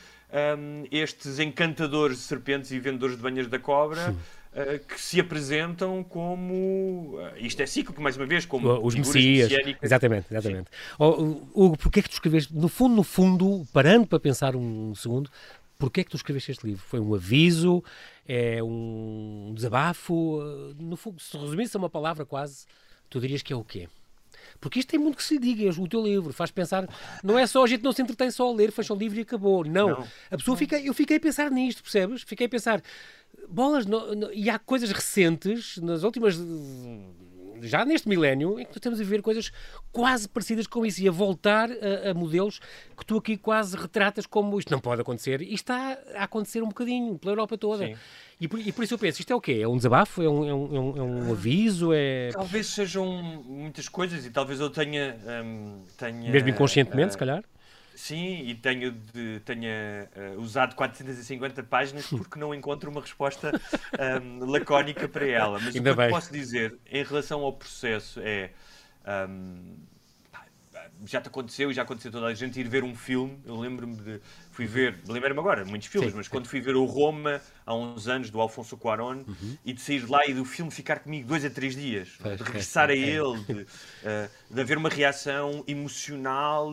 um, 0.59 0.85
estes 0.91 1.39
encantadores 1.39 2.19
de 2.19 2.25
serpentes 2.25 2.73
e 2.73 2.81
vendedores 2.81 3.17
de 3.17 3.23
banhas 3.23 3.47
da 3.47 3.59
cobra. 3.59 4.15
Uh, 4.57 4.79
que 4.87 4.99
se 4.99 5.21
apresentam 5.21 6.03
como. 6.03 7.19
Uh, 7.19 7.37
isto 7.37 7.61
é 7.61 7.67
cíclico, 7.67 8.01
mais 8.01 8.17
uma 8.17 8.25
vez, 8.25 8.47
como. 8.47 8.67
Os 8.83 8.95
messias. 8.95 9.53
Exatamente, 9.83 10.29
exatamente. 10.31 10.71
Oh, 10.99 11.43
Hugo, 11.53 11.77
porquê 11.77 12.01
é 12.01 12.03
que 12.03 12.09
tu 12.09 12.15
escreveste, 12.15 12.55
no 12.55 12.67
fundo, 12.67 12.97
no 12.97 13.03
fundo, 13.03 13.67
parando 13.71 14.07
para 14.07 14.19
pensar 14.19 14.57
um 14.57 14.95
segundo, 14.95 15.31
Porquê 15.79 16.01
é 16.01 16.05
que 16.05 16.11
tu 16.11 16.17
escreveste 16.17 16.51
este 16.51 16.67
livro? 16.67 16.83
Foi 16.83 16.99
um 17.01 17.15
aviso? 17.15 17.85
É 18.27 18.63
um 18.63 19.53
desabafo? 19.55 20.41
No 20.79 20.97
fundo, 20.97 21.21
se 21.21 21.37
resumisse 21.37 21.77
a 21.77 21.79
uma 21.79 21.91
palavra 21.91 22.25
quase, 22.25 22.67
tu 23.11 23.21
dirias 23.21 23.43
que 23.43 23.53
é 23.53 23.57
o 23.57 23.65
quê? 23.65 23.89
Porque 24.61 24.79
isto 24.79 24.89
tem 24.89 24.99
muito 24.99 25.17
que 25.17 25.23
se 25.23 25.39
diga, 25.39 25.69
o 25.81 25.89
teu 25.89 26.03
livro 26.03 26.33
faz 26.33 26.51
pensar, 26.51 26.89
não 27.23 27.39
é 27.39 27.47
só 27.47 27.65
a 27.65 27.67
gente 27.67 27.83
não 27.83 27.93
se 27.93 28.03
entretém 28.03 28.31
só 28.31 28.49
a 28.49 28.55
ler, 28.55 28.73
fecha 28.73 28.95
o 28.95 28.97
livro 28.97 29.19
e 29.19 29.23
acabou. 29.23 29.65
Não. 29.65 29.89
não. 29.89 30.09
A 30.31 30.37
pessoa 30.37 30.57
fica, 30.57 30.79
eu 30.79 30.95
fiquei 30.95 31.17
a 31.19 31.21
pensar 31.21 31.51
nisto, 31.51 31.83
percebes? 31.83 32.23
Fiquei 32.23 32.47
a 32.47 32.49
pensar, 32.49 32.83
bolas, 33.49 33.87
no, 33.87 34.15
no, 34.15 34.33
e 34.33 34.49
há 34.49 34.59
coisas 34.59 34.91
recentes, 34.91 35.77
nas 35.79 36.03
últimas 36.03 36.37
já 37.63 37.85
neste 37.85 38.09
milénio, 38.09 38.59
em 38.59 38.65
que 38.65 38.77
estamos 38.77 39.01
a 39.01 39.05
ver 39.05 39.23
coisas 39.23 39.53
quase 39.93 40.29
parecidas 40.29 40.67
com 40.67 40.85
isso 40.85 41.03
e 41.03 41.09
a 41.09 41.11
voltar 41.11 41.69
a, 41.71 42.11
a, 42.11 42.15
modelos 42.15 42.61
que 42.97 43.05
tu 43.05 43.19
aqui 43.19 43.37
quase 43.37 43.77
retratas 43.77 44.27
como 44.27 44.59
isto 44.59 44.71
não 44.71 44.81
pode 44.81 45.01
acontecer 45.01 45.43
e 45.43 45.55
está 45.55 45.99
a 46.15 46.25
acontecer 46.25 46.63
um 46.63 46.69
bocadinho 46.69 47.19
pela 47.19 47.33
Europa 47.33 47.57
toda. 47.57 47.91
E 48.39 48.47
por, 48.47 48.61
e 48.61 48.71
por, 48.71 48.85
isso 48.85 48.95
eu 48.95 48.99
penso, 48.99 49.21
isto 49.21 49.33
é 49.33 49.37
o 49.37 49.41
quê? 49.41 49.61
É 49.63 49.69
um 49.69 49.77
desabafo? 49.77 50.23
É 50.23 50.29
um, 50.29 50.49
é 50.49 50.55
um, 50.55 50.97
é 50.97 51.03
um 51.03 51.29
é 51.29 51.31
aviso? 51.31 51.91
É... 51.93 52.31
Talvez 52.33 52.67
sejam 52.67 53.07
muitas 53.45 53.89
coisas 53.89 54.27
e 54.27 54.31
talvez 54.31 54.61
eu 54.61 54.69
tenha... 54.69 55.17
Um, 55.43 55.83
tenha 55.97 56.31
Mesmo 56.31 56.49
inconscientemente, 56.51 57.09
uh, 57.09 57.13
se 57.13 57.19
calhar? 57.19 57.43
Sim, 57.97 58.43
e 58.43 58.55
tenho 58.55 58.93
de, 58.93 59.41
tenha 59.41 60.09
uh, 60.15 60.41
usado 60.41 60.75
450 60.77 61.63
páginas 61.63 62.07
porque 62.07 62.39
não 62.39 62.55
encontro 62.55 62.91
uma 62.91 63.01
resposta 63.01 63.51
um, 64.23 64.45
lacónica 64.45 65.09
para 65.09 65.27
ela. 65.27 65.59
Mas 65.59 65.75
Ainda 65.75 65.93
o 65.93 65.95
que 65.95 65.97
bem. 65.97 66.07
eu 66.07 66.13
posso 66.13 66.31
dizer 66.31 66.79
em 66.91 67.03
relação 67.03 67.41
ao 67.41 67.53
processo 67.55 68.21
é. 68.23 68.51
Um, 69.33 69.77
já 71.05 71.21
te 71.21 71.29
aconteceu 71.29 71.71
e 71.71 71.75
já 71.75 71.83
aconteceu 71.83 72.11
toda 72.11 72.27
a 72.27 72.35
gente 72.35 72.59
ir 72.59 72.69
ver 72.69 72.83
um 72.83 72.95
filme. 72.95 73.39
Eu 73.45 73.59
lembro-me 73.59 73.97
de. 73.97 74.21
Fui 74.51 74.67
ver, 74.67 74.99
lembro-me 75.07 75.39
agora, 75.39 75.65
muitos 75.65 75.89
filmes, 75.89 76.11
sim, 76.11 76.17
mas 76.17 76.27
sim. 76.27 76.33
quando 76.33 76.47
fui 76.47 76.61
ver 76.61 76.77
o 76.77 76.85
Roma 76.85 77.41
há 77.65 77.75
uns 77.75 78.09
anos, 78.09 78.31
do 78.31 78.41
Alfonso 78.41 78.77
Cuarón, 78.77 79.23
uhum. 79.27 79.59
e 79.65 79.73
de 79.73 79.81
sair 79.81 80.01
de 80.01 80.11
lá 80.11 80.27
e 80.27 80.33
do 80.33 80.45
filme 80.45 80.71
ficar 80.71 81.01
comigo 81.01 81.29
dois 81.29 81.45
a 81.45 81.51
três 81.51 81.75
dias, 81.75 82.09
de 82.09 82.43
regressar 82.43 82.89
a 82.89 82.95
ele, 82.95 83.39
de, 83.45 83.53
uh, 83.53 83.67
de 84.51 84.61
haver 84.61 84.79
uma 84.79 84.89
reação 84.89 85.63
emocional 85.67 86.73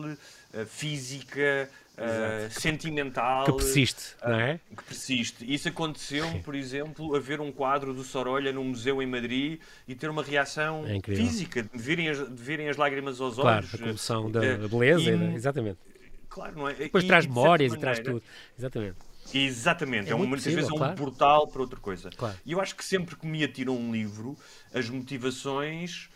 física, 0.66 1.68
Uh, 1.94 2.50
sentimental 2.50 3.44
que 3.44 3.52
persiste, 3.52 4.16
uh, 4.20 4.28
não 4.28 4.40
é? 4.40 4.60
Que 4.76 4.82
persiste. 4.82 5.54
Isso 5.54 5.68
aconteceu, 5.68 6.26
por 6.44 6.56
exemplo, 6.56 7.14
a 7.14 7.20
ver 7.20 7.40
um 7.40 7.52
quadro 7.52 7.94
do 7.94 8.02
Sorolha 8.02 8.52
num 8.52 8.64
museu 8.64 9.00
em 9.00 9.06
Madrid 9.06 9.60
e 9.86 9.94
ter 9.94 10.10
uma 10.10 10.24
reação 10.24 10.84
é 10.88 11.00
física, 11.00 11.62
de 11.62 11.78
virem, 11.80 12.08
as, 12.08 12.18
de 12.18 12.42
virem 12.42 12.68
as 12.68 12.76
lágrimas 12.76 13.20
aos 13.20 13.36
claro, 13.36 13.58
olhos. 13.58 13.70
Claro, 13.70 13.84
a 13.84 13.86
comoção 13.86 14.28
da 14.28 14.40
beleza, 14.40 15.10
e, 15.12 15.34
exatamente. 15.36 15.78
Claro, 16.28 16.56
não 16.56 16.68
é? 16.68 16.74
Depois 16.74 17.04
e, 17.04 17.06
traz 17.06 17.26
memórias 17.26 17.72
e 17.72 17.78
traz 17.78 18.00
tudo. 18.00 18.20
Exatamente. 18.58 18.96
Exatamente, 19.32 20.08
é, 20.08 20.12
é 20.12 20.14
um, 20.16 20.18
muitas 20.18 20.42
possível, 20.42 20.66
vezes 20.66 20.80
é 20.80 20.84
um 20.84 20.94
portal 20.96 21.46
para 21.46 21.60
outra 21.60 21.78
coisa. 21.78 22.10
Claro. 22.10 22.36
E 22.44 22.50
eu 22.50 22.60
acho 22.60 22.74
que 22.74 22.84
sempre 22.84 23.14
que 23.14 23.24
me 23.24 23.44
atiram 23.44 23.76
um 23.76 23.92
livro, 23.92 24.36
as 24.74 24.90
motivações 24.90 26.08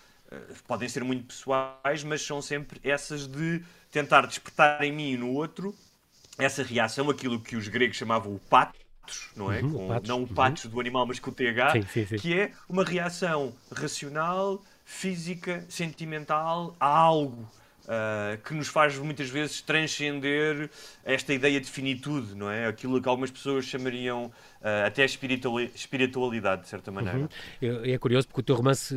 podem 0.67 0.89
ser 0.89 1.03
muito 1.05 1.25
pessoais, 1.27 2.05
mas 2.05 2.21
são 2.21 2.43
sempre 2.43 2.81
essas 2.83 3.27
de 3.27 3.63
tentar 3.91 4.27
despertar 4.27 4.83
em 4.83 4.93
mim 4.93 5.13
e 5.13 5.17
no 5.17 5.33
outro 5.33 5.75
essa 6.39 6.63
reação, 6.63 7.11
aquilo 7.11 7.41
que 7.41 7.57
os 7.57 7.67
gregos 7.67 7.97
chamavam 7.97 8.33
o 8.33 8.39
patos, 8.39 9.31
não 9.35 9.53
é? 9.53 9.61
Uhum, 9.61 9.73
com, 9.73 9.89
patos. 9.89 10.09
Não 10.09 10.23
o 10.23 10.27
patos 10.27 10.65
uhum. 10.65 10.71
do 10.71 10.81
animal, 10.81 11.07
mas 11.07 11.19
com 11.19 11.31
o 11.31 11.35
TH, 11.35 11.73
sim, 11.73 11.83
sim, 11.83 12.07
sim. 12.07 12.17
que 12.17 12.39
é 12.39 12.53
uma 12.69 12.85
reação 12.85 13.53
racional, 13.75 14.63
física, 14.85 15.65
sentimental 15.69 16.77
a 16.79 16.87
algo. 16.87 17.51
Uh, 17.89 18.37
que 18.45 18.53
nos 18.53 18.69
faz 18.69 18.99
muitas 18.99 19.31
vezes 19.31 19.63
transcender 19.63 20.69
esta 21.03 21.33
ideia 21.33 21.59
de 21.59 21.71
finitude, 21.71 22.35
não 22.35 22.51
é? 22.51 22.67
Aquilo 22.67 23.01
que 23.01 23.09
algumas 23.09 23.31
pessoas 23.31 23.65
chamariam 23.65 24.27
uh, 24.27 24.87
até 24.87 25.07
espiritualidade, 25.07 26.63
de 26.65 26.69
certa 26.69 26.93
maneira. 26.93 27.21
Uhum. 27.21 27.29
É, 27.63 27.93
é 27.93 27.99
curioso 27.99 28.29
porque 28.29 28.41
o 28.43 28.45
teu 28.45 28.57
romance 28.57 28.95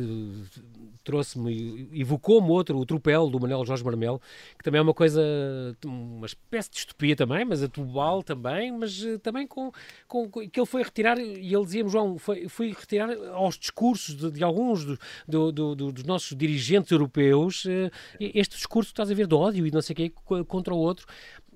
trouxe-me, 1.02 1.88
evocou-me 1.92 2.48
outro, 2.48 2.78
o 2.78 2.86
Tropel, 2.86 3.28
do 3.28 3.40
Manuel 3.40 3.64
Jorge 3.64 3.84
Marmelo, 3.84 4.20
que 4.56 4.64
também 4.64 4.78
é 4.78 4.82
uma 4.82 4.94
coisa, 4.94 5.22
uma 5.84 6.26
espécie 6.26 6.70
de 6.70 6.76
distopia 6.76 7.16
também, 7.16 7.44
mas 7.44 7.62
atual 7.62 8.22
também, 8.22 8.72
mas 8.72 9.02
uh, 9.02 9.18
também 9.18 9.46
com, 9.46 9.72
com, 10.06 10.28
que 10.30 10.58
ele 10.58 10.66
foi 10.66 10.82
retirar, 10.82 11.18
e 11.18 11.54
ele 11.54 11.64
dizia-me, 11.64 11.90
João, 11.90 12.18
foi, 12.18 12.48
foi 12.48 12.70
retirar 12.70 13.10
aos 13.32 13.58
discursos 13.58 14.16
de, 14.16 14.30
de 14.30 14.44
alguns 14.44 14.84
do, 14.84 14.98
do, 15.26 15.74
do, 15.74 15.92
dos 15.92 16.04
nossos 16.04 16.36
dirigentes 16.36 16.90
europeus 16.90 17.64
uh, 17.64 17.90
este 18.20 18.56
discurso, 18.56 18.90
estás 18.90 19.10
a 19.10 19.14
ver, 19.14 19.26
de 19.26 19.34
ódio 19.34 19.66
e 19.66 19.70
não 19.70 19.82
sei 19.82 19.94
o 19.94 19.96
quê, 19.96 20.12
contra 20.46 20.74
o 20.74 20.78
outro, 20.78 21.06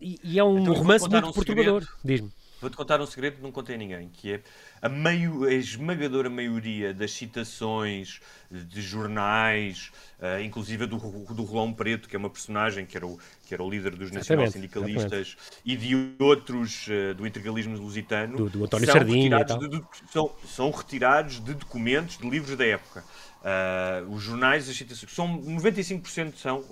e, 0.00 0.18
e 0.22 0.38
é 0.38 0.44
um 0.44 0.59
então, 0.59 0.74
romance 0.74 1.09
muito 1.09 1.28
um 1.28 1.32
perturbador, 1.32 1.87
diz-me. 2.04 2.30
Vou-te 2.61 2.77
contar 2.77 3.01
um 3.01 3.07
segredo 3.07 3.37
que 3.37 3.42
não 3.42 3.53
contei 3.53 3.75
a 3.75 3.79
ninguém, 3.79 4.09
que 4.09 4.33
é 4.33 4.40
a, 4.81 4.88
meio, 4.88 5.45
a 5.45 5.53
esmagadora 5.53 6.31
maioria 6.31 6.95
das 6.95 7.12
citações 7.12 8.21
de 8.51 8.81
jornais, 8.81 9.90
uh, 10.19 10.40
inclusive 10.42 10.87
do, 10.87 10.97
do 10.97 11.42
Rolão 11.42 11.73
Preto, 11.73 12.09
que 12.09 12.16
é 12.16 12.19
uma 12.19 12.31
personagem 12.31 12.87
que 12.87 12.97
era 12.97 13.07
o, 13.07 13.19
que 13.47 13.53
era 13.53 13.62
o 13.62 13.69
líder 13.69 13.95
dos 13.95 14.11
nacional-sindicalistas, 14.11 15.37
e 15.64 15.77
de 15.77 16.14
outros 16.19 16.87
uh, 16.88 17.14
do 17.14 17.27
integralismo 17.27 17.77
lusitano, 17.77 18.37
do, 18.37 18.49
do 18.49 18.64
António 18.64 18.87
são 18.87 18.95
Sardinha 18.95 19.37
retirados 19.37 19.71
de, 19.71 19.85
são, 20.11 20.31
são 20.47 20.71
retirados 20.71 21.45
de 21.45 21.53
documentos, 21.53 22.16
de 22.16 22.29
livros 22.29 22.57
da 22.57 22.64
época. 22.64 23.05
Uh, 23.47 24.11
os 24.12 24.25
jornais, 24.25 24.69
as 24.69 24.77
citações, 24.77 25.12
são 25.12 25.40
95% 25.40 26.35
são, 26.35 26.64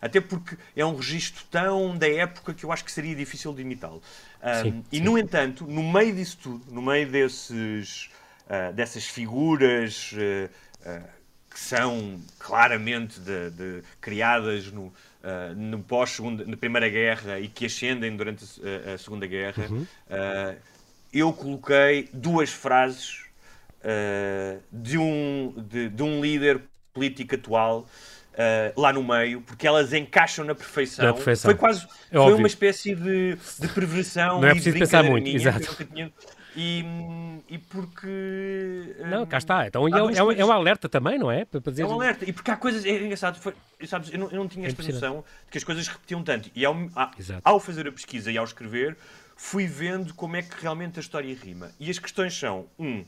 até 0.00 0.22
porque 0.22 0.56
é 0.74 0.82
um 0.82 0.96
registro 0.96 1.44
tão 1.50 1.98
da 1.98 2.08
época 2.08 2.54
que 2.54 2.64
eu 2.64 2.72
acho 2.72 2.82
que 2.82 2.90
seria 2.90 3.14
difícil 3.14 3.52
de 3.52 3.60
imitá-lo. 3.60 4.00
Um, 4.42 4.82
e, 4.92 5.00
no 5.00 5.18
entanto, 5.18 5.66
no 5.66 5.82
meio 5.82 6.14
disso 6.14 6.38
tudo, 6.40 6.72
no 6.72 6.80
meio 6.80 7.08
desses, 7.08 8.08
uh, 8.46 8.72
dessas 8.72 9.04
figuras 9.04 10.12
uh, 10.12 10.88
uh, 10.88 11.08
que 11.50 11.58
são 11.58 12.20
claramente 12.38 13.18
de, 13.18 13.50
de, 13.50 13.82
criadas 14.00 14.70
no, 14.70 14.92
no 15.56 15.80
pós 15.80 16.18
na 16.46 16.56
Primeira 16.56 16.88
Guerra 16.88 17.40
e 17.40 17.48
que 17.48 17.66
ascendem 17.66 18.16
durante 18.16 18.44
a, 18.86 18.92
a 18.92 18.98
Segunda 18.98 19.26
Guerra, 19.26 19.66
uhum. 19.68 19.86
eu 21.12 21.32
coloquei 21.32 22.08
duas 22.12 22.50
frases 22.50 23.24
de, 24.70 24.98
um, 24.98 25.54
de, 25.68 25.88
de 25.88 26.02
um 26.02 26.20
líder 26.20 26.62
político 26.92 27.34
atual 27.34 27.88
uh, 28.34 28.80
lá 28.80 28.92
no 28.92 29.02
meio, 29.02 29.40
porque 29.42 29.66
elas 29.66 29.92
encaixam 29.92 30.44
na 30.44 30.54
perfeição. 30.54 31.04
Na 31.04 31.12
perfeição. 31.12 31.50
Foi 31.50 31.58
quase 31.58 31.86
é 32.10 32.16
foi 32.16 32.34
uma 32.34 32.46
espécie 32.46 32.94
de, 32.94 33.36
de 33.58 33.68
perversão. 33.68 34.40
Não 34.40 34.48
é 34.48 34.52
preciso 34.52 34.78
pensar 34.78 35.02
muito, 35.02 35.28
exato. 35.28 35.76
E, 36.56 36.84
e 37.48 37.58
porque. 37.58 38.96
Não, 39.08 39.24
cá 39.24 39.38
está. 39.38 39.66
Então 39.66 39.86
é, 39.86 39.90
é, 39.90 40.40
é, 40.40 40.44
um 40.44 40.50
alerta 40.50 40.88
também, 40.88 41.16
não 41.16 41.30
é? 41.30 41.44
Para 41.44 41.60
dizer... 41.60 41.82
É 41.82 41.86
um 41.86 41.92
alerta. 41.92 42.28
E 42.28 42.32
porque 42.32 42.50
há 42.50 42.56
coisas. 42.56 42.84
É 42.84 42.90
engraçado. 43.04 43.38
Foi, 43.38 43.54
sabes, 43.86 44.12
eu, 44.12 44.18
não, 44.18 44.30
eu 44.30 44.36
não 44.38 44.48
tinha 44.48 44.66
é 44.66 44.70
esta 44.70 44.82
noção 44.82 45.24
de 45.44 45.52
que 45.52 45.58
as 45.58 45.64
coisas 45.64 45.86
repetiam 45.86 46.22
tanto. 46.22 46.50
E 46.54 46.64
ao, 46.64 46.76
ao 47.44 47.60
fazer 47.60 47.86
a 47.86 47.92
pesquisa 47.92 48.32
e 48.32 48.38
ao 48.38 48.44
escrever, 48.44 48.96
fui 49.36 49.66
vendo 49.66 50.12
como 50.14 50.34
é 50.34 50.42
que 50.42 50.60
realmente 50.60 50.98
a 50.98 51.00
história 51.00 51.32
rima. 51.32 51.70
E 51.78 51.90
as 51.90 51.98
questões 51.98 52.36
são: 52.36 52.66
um, 52.76 53.04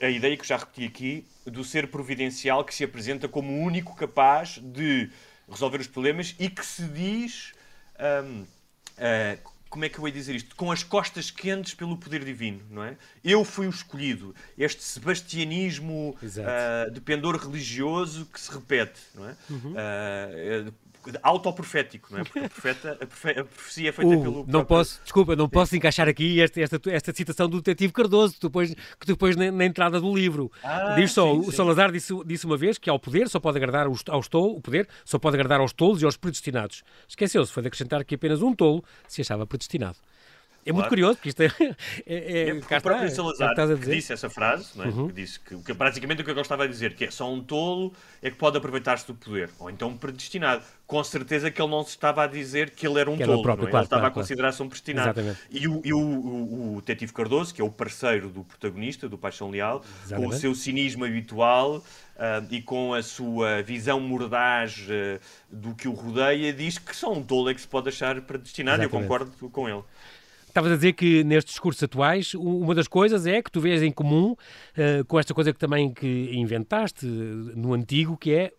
a 0.00 0.08
ideia 0.08 0.36
que 0.36 0.46
já 0.46 0.56
repeti 0.56 0.84
aqui 0.84 1.26
do 1.46 1.64
ser 1.64 1.88
providencial 1.88 2.64
que 2.64 2.74
se 2.74 2.84
apresenta 2.84 3.28
como 3.28 3.52
o 3.52 3.60
único 3.60 3.94
capaz 3.96 4.58
de 4.62 5.10
resolver 5.50 5.80
os 5.80 5.86
problemas 5.86 6.34
e 6.38 6.48
que 6.48 6.64
se 6.64 6.82
diz. 6.82 7.52
Um, 7.98 8.42
uh, 8.42 8.46
ah, 8.98 9.38
como 9.68 9.84
é 9.84 9.88
que 9.88 9.96
eu 9.98 10.00
vou 10.00 10.10
dizer 10.10 10.34
isto? 10.34 10.56
Com 10.56 10.72
as 10.72 10.82
costas 10.82 11.30
quentes 11.30 11.74
pelo 11.74 11.96
poder 11.96 12.24
divino, 12.24 12.62
não 12.70 12.82
é? 12.82 12.96
Eu 13.22 13.44
fui 13.44 13.66
o 13.66 13.70
escolhido. 13.70 14.34
Este 14.56 14.82
sebastianismo 14.82 16.16
uh, 16.22 16.90
de 16.90 17.00
pendor 17.02 17.36
religioso 17.36 18.24
que 18.26 18.40
se 18.40 18.50
repete, 18.50 19.00
não 19.14 19.28
é? 19.28 19.36
Uhum. 19.50 19.72
Uh, 19.72 20.72
autoprofético, 21.22 22.12
não 22.12 22.20
é? 22.20 22.24
Porque 22.24 22.38
a, 22.38 22.48
profeta, 22.48 22.98
a, 23.00 23.06
profe, 23.06 23.30
a 23.30 23.44
profecia 23.44 23.88
é 23.88 23.92
feita 23.92 24.16
uh, 24.16 24.22
pelo. 24.22 24.36
Não 24.38 24.44
próprio... 24.44 24.66
posso, 24.66 25.00
desculpa, 25.02 25.36
não 25.36 25.48
posso 25.48 25.76
encaixar 25.76 26.08
aqui 26.08 26.40
esta, 26.40 26.60
esta, 26.60 26.80
esta 26.90 27.12
citação 27.12 27.48
do 27.48 27.58
detetive 27.58 27.92
Cardoso, 27.92 28.34
que 28.34 28.40
tu 28.40 28.50
pões, 28.50 28.74
que 28.74 29.06
tu 29.06 29.16
pões 29.16 29.36
na, 29.36 29.50
na 29.50 29.64
entrada 29.64 30.00
do 30.00 30.14
livro. 30.14 30.50
Ah, 30.62 30.94
Diz 30.94 31.12
só, 31.12 31.32
sim, 31.32 31.40
o 31.40 31.52
Salazar 31.52 31.90
disse, 31.92 32.12
disse 32.24 32.46
uma 32.46 32.56
vez 32.56 32.78
que 32.78 32.90
ao 32.90 32.98
poder 32.98 33.28
só 33.28 33.40
pode 33.40 33.56
agradar 33.58 33.86
aos, 33.86 34.02
aos 34.08 34.28
tolo, 34.28 34.56
o 34.56 34.60
poder 34.60 34.88
só 35.04 35.18
pode 35.18 35.36
agradar 35.36 35.60
aos 35.60 35.72
tolos 35.72 36.02
e 36.02 36.04
aos 36.04 36.16
predestinados. 36.16 36.82
Esqueceu-se, 37.08 37.52
foi 37.52 37.62
de 37.62 37.68
acrescentar 37.68 38.04
que 38.04 38.14
apenas 38.14 38.42
um 38.42 38.54
tolo 38.54 38.84
se 39.06 39.20
achava 39.20 39.46
predestinado. 39.46 39.96
É 40.68 40.72
muito 40.72 40.88
curioso, 40.88 41.16
porque 41.16 41.30
isto 41.30 41.40
é. 41.40 41.46
é, 42.06 42.14
é, 42.14 42.48
é 42.50 42.52
o 42.52 42.82
próprio 42.82 43.10
Salazar 43.10 43.52
é 43.58 43.66
que, 43.74 43.76
que 43.76 43.90
disse 43.90 44.12
essa 44.12 44.28
frase, 44.28 44.70
é? 44.78 44.82
uhum. 44.82 45.08
que 45.08 45.14
disse 45.14 45.40
que, 45.40 45.56
que 45.62 45.74
praticamente 45.74 46.20
o 46.20 46.24
que 46.24 46.30
eu 46.30 46.34
gostava 46.34 46.66
de 46.66 46.72
dizer, 46.72 46.94
que 46.94 47.04
é 47.04 47.10
só 47.10 47.32
um 47.32 47.42
tolo 47.42 47.92
é 48.22 48.30
que 48.30 48.36
pode 48.36 48.58
aproveitar-se 48.58 49.06
do 49.06 49.14
poder, 49.14 49.50
ou 49.58 49.70
então 49.70 49.88
um 49.88 49.96
predestinado. 49.96 50.62
Com 50.86 51.02
certeza 51.04 51.50
que 51.50 51.60
ele 51.60 51.70
não 51.70 51.82
se 51.82 51.90
estava 51.90 52.24
a 52.24 52.26
dizer 52.26 52.70
que 52.70 52.86
ele 52.86 52.98
era 52.98 53.10
um 53.10 53.16
que 53.16 53.24
tolo, 53.24 53.42
próprio, 53.42 53.68
claro, 53.68 53.82
ele 53.82 53.86
estava 53.86 54.00
claro, 54.00 54.12
a 54.12 54.14
considerar-se 54.14 54.62
um 54.62 54.68
predestinado. 54.68 55.20
Exatamente. 55.20 55.40
E, 55.50 55.68
o, 55.68 55.82
e 55.84 55.92
o, 55.92 55.98
o, 55.98 56.76
o 56.78 56.82
Cardoso, 57.14 57.54
que 57.54 57.60
é 57.60 57.64
o 57.64 57.70
parceiro 57.70 58.28
do 58.28 58.44
protagonista, 58.44 59.08
do 59.08 59.18
Paixão 59.18 59.50
Leal, 59.50 59.82
Exatamente. 60.04 60.30
com 60.30 60.36
o 60.36 60.38
seu 60.38 60.54
cinismo 60.54 61.04
habitual. 61.04 61.82
Uh, 62.18 62.42
e 62.50 62.60
com 62.60 62.94
a 62.94 63.00
sua 63.00 63.62
visão 63.62 64.00
mordaz 64.00 64.84
uh, 64.88 65.20
do 65.48 65.72
que 65.72 65.86
o 65.86 65.92
rodeia, 65.92 66.52
diz 66.52 66.76
que 66.76 66.96
só 66.96 67.12
um 67.12 67.22
tolo 67.22 67.48
é 67.48 67.54
que 67.54 67.60
se 67.60 67.68
pode 67.68 67.90
achar 67.90 68.20
predestinado, 68.22 68.82
e 68.82 68.86
eu 68.86 68.90
concordo 68.90 69.30
com 69.50 69.68
ele. 69.68 69.84
Estavas 70.48 70.72
a 70.72 70.74
dizer 70.76 70.94
que 70.94 71.22
nestes 71.22 71.52
discursos 71.52 71.82
atuais, 71.82 72.34
uma 72.34 72.74
das 72.74 72.88
coisas 72.88 73.26
é 73.26 73.40
que 73.40 73.50
tu 73.50 73.60
vês 73.60 73.82
em 73.82 73.92
comum 73.92 74.32
uh, 74.32 75.04
com 75.06 75.18
esta 75.18 75.32
coisa 75.32 75.52
que 75.52 75.58
também 75.58 75.92
que 75.92 76.30
inventaste 76.32 77.06
no 77.06 77.74
antigo, 77.74 78.16
que 78.16 78.32
é 78.32 78.52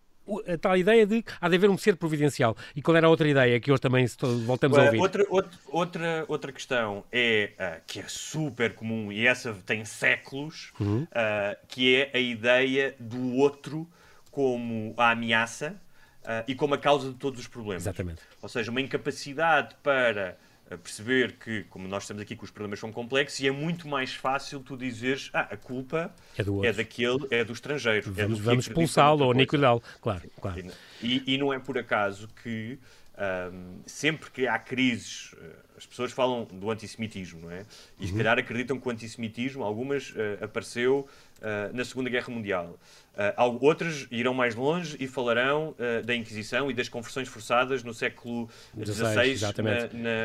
a 0.46 0.56
tal 0.56 0.76
ideia 0.76 1.04
de 1.04 1.24
há 1.40 1.48
de 1.48 1.56
haver 1.56 1.68
um 1.68 1.76
ser 1.76 1.96
providencial. 1.96 2.56
E 2.74 2.80
qual 2.80 2.96
era 2.96 3.06
a 3.06 3.10
outra 3.10 3.28
ideia 3.28 3.58
que 3.58 3.70
hoje 3.70 3.80
também 3.80 4.06
voltamos 4.46 4.78
a 4.78 4.84
ouvir? 4.84 5.00
Outra, 5.00 5.26
outra, 5.68 6.24
outra 6.28 6.52
questão 6.52 7.04
é, 7.10 7.50
uh, 7.58 7.82
que 7.86 8.00
é 8.00 8.04
super 8.06 8.74
comum, 8.74 9.10
e 9.10 9.26
essa 9.26 9.52
tem 9.66 9.84
séculos, 9.84 10.72
uhum. 10.78 11.02
uh, 11.02 11.56
que 11.68 11.96
é 11.96 12.10
a 12.14 12.18
ideia 12.20 12.94
do 12.98 13.34
outro 13.36 13.88
como 14.30 14.94
a 14.96 15.10
ameaça 15.10 15.74
uh, 16.22 16.44
e 16.46 16.54
como 16.54 16.74
a 16.74 16.78
causa 16.78 17.10
de 17.10 17.16
todos 17.16 17.40
os 17.40 17.48
problemas. 17.48 17.82
Exatamente. 17.82 18.22
Ou 18.40 18.48
seja, 18.48 18.70
uma 18.70 18.80
incapacidade 18.80 19.74
para 19.82 20.38
a 20.70 20.78
perceber 20.78 21.32
que, 21.32 21.64
como 21.64 21.88
nós 21.88 22.04
estamos 22.04 22.22
aqui, 22.22 22.36
que 22.36 22.44
os 22.44 22.50
problemas 22.50 22.78
são 22.78 22.92
complexos 22.92 23.40
e 23.40 23.48
é 23.48 23.50
muito 23.50 23.88
mais 23.88 24.14
fácil 24.14 24.60
tu 24.60 24.76
dizeres 24.76 25.28
ah, 25.34 25.48
a 25.50 25.56
culpa 25.56 26.14
é, 26.38 26.44
do 26.44 26.64
é 26.64 26.72
daquele, 26.72 27.26
é 27.30 27.44
do 27.44 27.52
estrangeiro. 27.52 28.12
Vamos, 28.12 28.38
é 28.38 28.42
vamos 28.42 28.66
expulsá-lo 28.68 29.24
ou 29.24 29.32
aniquilá-lo, 29.32 29.82
claro. 30.00 30.22
claro. 30.40 30.64
E, 31.02 31.34
e, 31.34 31.36
não 31.36 31.52
é 31.52 31.58
por 31.58 31.76
acaso 31.76 32.28
que 32.42 32.78
um, 33.20 33.80
sempre 33.84 34.30
que 34.30 34.46
há 34.46 34.58
crises, 34.58 35.34
eh, 35.38 35.50
as 35.76 35.84
pessoas 35.84 36.10
falam 36.10 36.44
do 36.44 36.70
antissemitismo, 36.70 37.40
não 37.42 37.50
é? 37.50 37.66
E 37.98 38.06
se 38.06 38.12
uhum. 38.12 38.18
calhar 38.18 38.38
acreditam 38.38 38.80
que 38.80 38.88
o 38.88 38.90
antissemitismo, 38.90 39.62
algumas, 39.62 40.10
uh, 40.10 40.42
apareceu 40.44 41.06
uh, 41.38 41.76
na 41.76 41.84
Segunda 41.84 42.08
Guerra 42.08 42.32
Mundial. 42.32 42.78
Uh, 43.14 43.58
outras 43.60 44.06
irão 44.10 44.32
mais 44.32 44.54
longe 44.54 44.96
e 44.98 45.06
falarão 45.06 45.74
da 46.06 46.14
Inquisição 46.14 46.70
e 46.70 46.74
das 46.74 46.88
conversões 46.88 47.28
forçadas 47.28 47.82
no 47.82 47.92
século 47.92 48.48
XVI. 48.74 49.38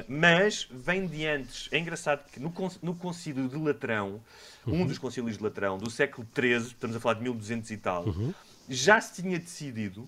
Mas 0.07 0.67
vem 0.71 1.05
de 1.05 1.25
antes. 1.25 1.67
É 1.71 1.77
engraçado 1.77 2.23
que 2.31 2.39
no, 2.39 2.53
no 2.81 2.95
Concílio 2.95 3.49
de 3.49 3.57
Latrão, 3.57 4.21
uhum. 4.65 4.83
um 4.83 4.87
dos 4.87 4.97
concílios 4.97 5.37
de 5.37 5.43
Latrão, 5.43 5.77
do 5.77 5.89
século 5.89 6.25
XIII, 6.33 6.67
estamos 6.67 6.95
a 6.95 6.99
falar 6.99 7.15
de 7.15 7.23
1200 7.23 7.71
e 7.71 7.77
tal, 7.77 8.05
uhum. 8.05 8.33
já 8.69 9.01
se 9.01 9.21
tinha 9.21 9.37
decidido 9.37 10.07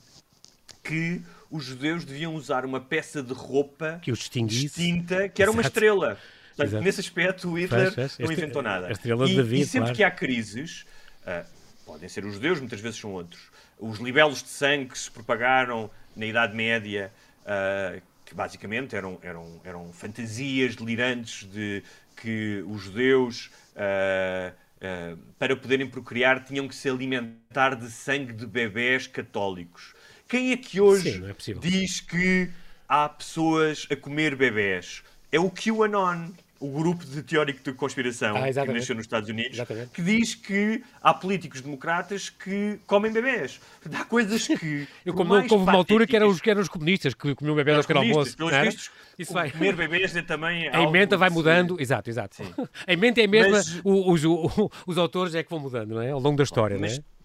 que 0.88 1.22
os 1.52 1.66
judeus 1.66 2.06
deviam 2.06 2.36
usar 2.36 2.66
uma 2.66 2.80
peça 2.80 3.22
de 3.22 3.34
roupa 3.34 4.00
que 4.02 4.12
os 4.12 4.30
distinta, 4.30 5.30
que 5.30 5.42
era 5.42 5.52
uma 5.52 5.62
estrela. 5.62 6.18
Portanto, 6.56 6.82
nesse 6.82 7.00
aspecto, 7.00 7.50
o 7.50 7.60
Hitler 7.60 7.94
não 8.20 8.32
inventou 8.32 8.62
nada. 8.62 8.92
e, 8.92 9.36
David, 9.36 9.62
e 9.62 9.66
sempre 9.66 9.80
claro. 9.80 9.96
que 9.96 10.04
há 10.04 10.12
crises, 10.12 10.86
uh, 11.22 11.46
podem 11.86 12.10
ser 12.10 12.26
os 12.26 12.34
judeus, 12.34 12.60
muitas 12.60 12.80
vezes 12.80 13.00
são 13.00 13.12
outros. 13.12 13.42
Os 13.78 14.00
libelos 14.00 14.42
de 14.42 14.50
sangue 14.50 14.88
que 14.88 14.98
se 14.98 15.12
propagaram 15.12 15.90
na 16.16 16.26
Idade 16.26 16.56
Média, 16.56 17.12
uh, 17.44 18.02
que 18.26 18.34
basicamente 18.34 18.96
eram, 18.96 19.20
eram, 19.22 19.62
eram 19.64 19.94
fantasias 19.94 20.76
delirantes 20.76 21.48
de 21.48 21.84
que 22.16 22.64
os 22.68 22.82
judeus, 22.82 23.52
uh, 23.76 24.52
uh, 24.52 25.18
para 25.38 25.56
poderem 25.56 25.88
procriar, 25.88 26.44
tinham 26.44 26.68
que 26.68 26.76
se 26.76 26.90
alimentar 26.90 27.76
de 27.76 27.90
sangue 27.92 28.34
de 28.34 28.48
bebés 28.48 29.06
católicos. 29.06 29.94
Quem 30.28 30.52
é 30.52 30.58
que 30.58 30.82
hoje 30.82 31.14
Sim, 31.14 31.24
é 31.26 31.54
diz 31.60 32.02
que 32.02 32.50
há 32.88 33.08
pessoas 33.08 33.88
a 33.90 33.96
comer 33.96 34.36
bebés? 34.36 35.04
É 35.32 35.40
o 35.40 35.50
QAnon 35.50 36.32
o 36.60 36.72
grupo 36.72 37.06
de 37.06 37.22
teórico 37.22 37.64
de 37.64 37.74
conspiração 37.74 38.36
ah, 38.36 38.52
que 38.52 38.72
nasceu 38.72 38.96
nos 38.96 39.06
Estados 39.06 39.30
Unidos, 39.30 39.54
exatamente. 39.54 39.90
que 39.92 40.02
diz 40.02 40.36
que 40.36 40.84
há 41.02 41.14
políticos 41.14 41.62
democratas 41.62 42.30
que 42.30 42.80
comem 42.88 43.12
bebés. 43.12 43.60
Há 43.94 44.06
coisas 44.06 44.48
que. 44.58 44.88
Eu 45.06 45.14
como, 45.14 45.36
houve 45.36 45.54
uma 45.54 45.74
altura 45.74 46.08
que 46.08 46.16
eram 46.16 46.30
os, 46.30 46.42
que 46.42 46.50
eram 46.50 46.62
os 46.62 46.68
comunistas 46.68 47.14
que 47.14 47.36
comiam 47.36 47.56
bebés 47.56 47.78
ao 47.78 47.84
pequeno 47.84 48.00
almoço. 48.00 48.36
Pelos 48.36 48.56
vistos, 48.58 48.92
isso 49.18 49.34
vai. 49.34 49.52
Comer 49.52 49.76
bebês 49.76 50.16
é 50.16 50.22
também. 50.22 50.68
A 50.70 50.82
emenda 50.82 51.18
vai 51.18 51.30
mudando, 51.30 51.80
exato, 51.80 52.10
exato. 52.10 52.36
Sim. 52.38 52.52
A 52.86 52.94
emenda 52.94 53.22
é 53.22 53.26
a 53.26 53.28
mesma, 53.28 53.58
Mas... 53.58 53.82
os, 53.84 54.24
os, 54.26 54.70
os, 54.88 54.98
autores 54.98 55.36
é 55.36 55.44
que 55.44 55.50
vão 55.50 55.60
mudando, 55.60 55.96
não 55.96 56.02
é? 56.02 56.12
Ao 56.12 56.20
longo 56.20 56.38
da 56.38 56.44
história, 56.44 56.78
Mas... 56.80 56.98
não 56.98 57.04
é? 57.04 57.17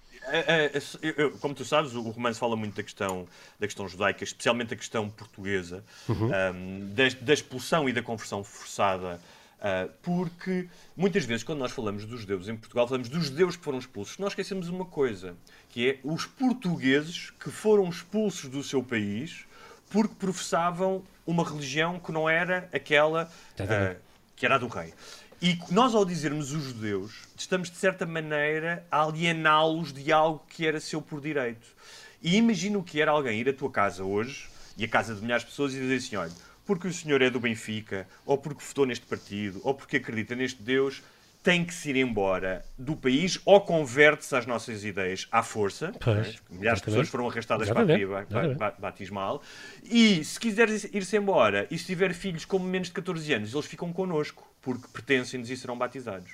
Como 1.40 1.54
tu 1.54 1.64
sabes, 1.64 1.94
o 1.94 2.02
romance 2.02 2.38
fala 2.38 2.56
muito 2.56 2.74
da 2.74 2.82
questão, 2.82 3.26
da 3.58 3.66
questão 3.66 3.88
judaica, 3.88 4.24
especialmente 4.24 4.74
a 4.74 4.76
questão 4.76 5.08
portuguesa, 5.10 5.84
uhum. 6.08 6.30
um, 6.54 6.94
da, 6.94 7.04
da, 7.20 7.32
expulsão 7.32 7.88
e 7.88 7.92
da 7.92 8.02
conversão 8.02 8.42
forçada. 8.44 9.20
Uh, 9.58 9.88
porque 10.02 10.68
muitas 10.96 11.24
vezes, 11.24 11.44
quando 11.44 11.60
nós 11.60 11.70
falamos 11.70 12.04
dos 12.04 12.22
judeus 12.22 12.48
em 12.48 12.56
Portugal, 12.56 12.88
falamos 12.88 13.08
dos 13.08 13.26
judeus 13.26 13.54
que 13.54 13.62
foram 13.62 13.78
expulsos. 13.78 14.18
Nós 14.18 14.32
esquecemos 14.32 14.68
uma 14.68 14.84
coisa, 14.84 15.36
que 15.68 15.88
é 15.88 15.98
os 16.02 16.26
portugueses 16.26 17.30
que 17.30 17.48
foram 17.48 17.88
expulsos 17.88 18.50
do 18.50 18.62
seu 18.62 18.82
país 18.82 19.46
porque 19.88 20.14
professavam 20.14 21.04
uma 21.24 21.44
religião 21.44 22.00
que 22.00 22.10
não 22.10 22.28
era 22.28 22.68
aquela 22.72 23.24
uh, 23.24 23.96
que 24.34 24.46
era 24.46 24.56
a 24.56 24.58
do 24.58 24.66
rei. 24.66 24.92
E 25.44 25.58
nós, 25.72 25.92
ao 25.92 26.04
dizermos 26.04 26.52
os 26.52 26.62
judeus, 26.62 27.24
estamos, 27.36 27.68
de 27.68 27.76
certa 27.76 28.06
maneira, 28.06 28.86
a 28.88 29.02
aliená-los 29.02 29.92
de 29.92 30.12
algo 30.12 30.46
que 30.48 30.64
era 30.64 30.78
seu 30.78 31.02
por 31.02 31.20
direito. 31.20 31.66
E 32.22 32.36
imagina 32.36 32.78
o 32.78 32.82
que 32.84 33.02
era 33.02 33.10
alguém 33.10 33.40
ir 33.40 33.48
à 33.48 33.52
tua 33.52 33.68
casa 33.68 34.04
hoje, 34.04 34.48
e 34.78 34.84
a 34.84 34.88
casa 34.88 35.16
de 35.16 35.20
milhares 35.20 35.42
de 35.42 35.50
pessoas, 35.50 35.74
e 35.74 35.80
dizer 35.80 35.96
assim: 35.96 36.14
olha, 36.14 36.30
porque 36.64 36.86
o 36.86 36.92
senhor 36.92 37.20
é 37.20 37.28
do 37.28 37.40
Benfica, 37.40 38.06
ou 38.24 38.38
porque 38.38 38.62
votou 38.64 38.86
neste 38.86 39.04
partido, 39.04 39.60
ou 39.64 39.74
porque 39.74 39.96
acredita 39.96 40.36
neste 40.36 40.62
Deus, 40.62 41.02
tem 41.42 41.64
que 41.64 41.74
se 41.74 41.90
ir 41.90 41.96
embora 41.96 42.64
do 42.78 42.94
país 42.94 43.40
ou 43.44 43.60
converte-se 43.60 44.34
às 44.36 44.46
nossas 44.46 44.84
ideias 44.84 45.26
à 45.32 45.42
força. 45.42 45.92
Pois, 45.98 46.40
Milhares 46.48 46.80
de 46.80 46.84
pessoas 46.84 47.08
foram 47.08 47.28
arrastadas 47.28 47.68
para 47.68 47.80
a 47.80 47.84
via 47.84 48.06
batismal. 48.78 49.42
E 49.82 50.22
se 50.24 50.38
quiser 50.38 50.68
ir-se 50.68 51.16
embora 51.16 51.66
e 51.70 51.76
se 51.76 51.86
tiver 51.86 52.14
filhos 52.14 52.44
com 52.44 52.58
menos 52.58 52.88
de 52.88 52.94
14 52.94 53.34
anos, 53.34 53.52
eles 53.52 53.66
ficam 53.66 53.92
connosco, 53.92 54.48
porque 54.60 54.86
pertencem-nos 54.92 55.50
e 55.50 55.56
serão 55.56 55.76
batizados. 55.76 56.32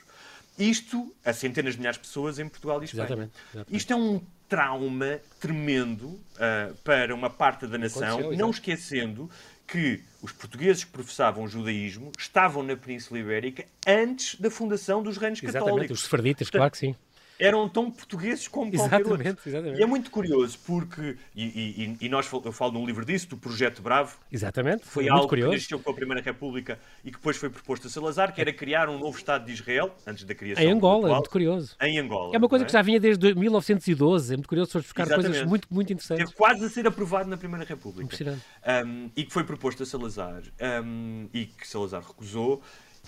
Isto 0.59 1.15
a 1.25 1.33
centenas 1.33 1.75
de 1.75 1.79
milhares 1.79 1.99
de 1.99 2.07
pessoas 2.07 2.39
em 2.39 2.49
Portugal 2.49 2.83
e 2.83 2.85
Espanha. 2.85 3.05
Exatamente, 3.05 3.33
exatamente. 3.55 3.77
Isto 3.77 3.93
é 3.93 3.97
um 3.97 4.21
trauma 4.49 5.21
tremendo 5.39 6.07
uh, 6.07 6.75
para 6.83 7.15
uma 7.15 7.31
parte 7.31 7.67
da 7.67 7.79
nação, 7.79 8.33
não 8.33 8.51
esquecendo 8.51 9.31
que 9.69 10.03
os 10.23 10.33
portugueses 10.33 10.83
que 10.83 10.91
professavam 10.91 11.45
o 11.45 11.49
judaísmo 11.49 12.11
estavam 12.19 12.63
na 12.63 12.75
Península 12.75 13.21
Ibérica 13.21 13.65
antes 13.87 14.41
da 14.41 14.51
fundação 14.51 15.03
dos 15.03 15.19
reinos 15.19 15.43
Exatamente, 15.43 15.67
católicos. 15.67 15.99
os 15.99 16.05
sefarditas, 16.05 16.51
claro 16.51 16.71
que 16.71 16.79
sim 16.79 16.97
eram 17.39 17.69
tão 17.69 17.91
portugueses 17.91 18.49
como 18.49 18.75
exatamente, 18.75 19.09
qualquer 19.09 19.29
outro. 19.31 19.49
Exatamente. 19.49 19.79
E 19.79 19.83
é 19.83 19.87
muito 19.87 20.11
curioso 20.11 20.59
porque, 20.67 21.17
e, 21.35 21.45
e, 21.45 22.07
e 22.07 22.09
nós 22.09 22.29
eu 22.33 22.53
falo 22.53 22.73
num 22.73 22.87
livro 22.87 23.05
disso, 23.05 23.29
do 23.29 23.37
Projeto 23.37 23.81
Bravo. 23.81 24.19
Exatamente. 24.31 24.85
Foi 24.85 25.05
muito 25.05 25.15
algo 25.15 25.29
curioso. 25.29 25.51
que 25.53 25.57
nasceu 25.57 25.79
com 25.79 25.91
a 25.91 25.95
Primeira 25.95 26.23
República 26.23 26.79
e 27.05 27.11
que 27.11 27.17
depois 27.17 27.37
foi 27.37 27.49
proposto 27.49 27.87
a 27.87 27.91
Salazar, 27.91 28.35
que 28.35 28.41
era 28.41 28.53
criar 28.53 28.89
um 28.89 28.99
novo 28.99 29.17
Estado 29.17 29.47
de 29.47 29.53
Israel, 29.53 29.95
antes 30.07 30.25
da 30.25 30.35
criação 30.35 30.65
Em 30.65 30.73
Angola, 30.73 30.99
atual, 30.99 31.13
é 31.13 31.15
muito 31.15 31.31
curioso. 31.31 31.77
Em 31.81 31.99
Angola. 31.99 32.35
É 32.35 32.39
uma 32.39 32.49
coisa 32.49 32.65
é? 32.65 32.67
que 32.67 32.73
já 32.73 32.83
vinha 32.83 32.99
desde 32.99 33.35
1912, 33.35 34.35
é 34.35 34.37
muito 34.37 34.49
curioso 34.49 34.73
se 34.73 34.79
buscar 34.79 35.05
Exatamente. 35.05 35.31
coisas 35.31 35.49
muito, 35.49 35.69
muito 35.71 35.93
interessantes. 35.93 36.25
Teve 36.25 36.37
quase 36.37 36.65
a 36.65 36.69
ser 36.69 36.87
aprovado 36.87 37.29
na 37.29 37.37
Primeira 37.37 37.65
República. 37.65 38.39
Um, 38.85 39.11
e 39.17 39.25
que 39.25 39.33
foi 39.33 39.45
proposto 39.45 39.83
a 39.83 39.87
Salazar 39.87 40.43
um, 40.85 41.29
e 41.33 41.47
que 41.47 41.67
Salazar 41.67 42.03
recusou. 42.03 42.61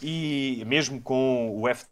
E 0.03 0.63
mesmo 0.67 1.01
com 1.01 1.53
o 1.55 1.69
F 1.69 1.85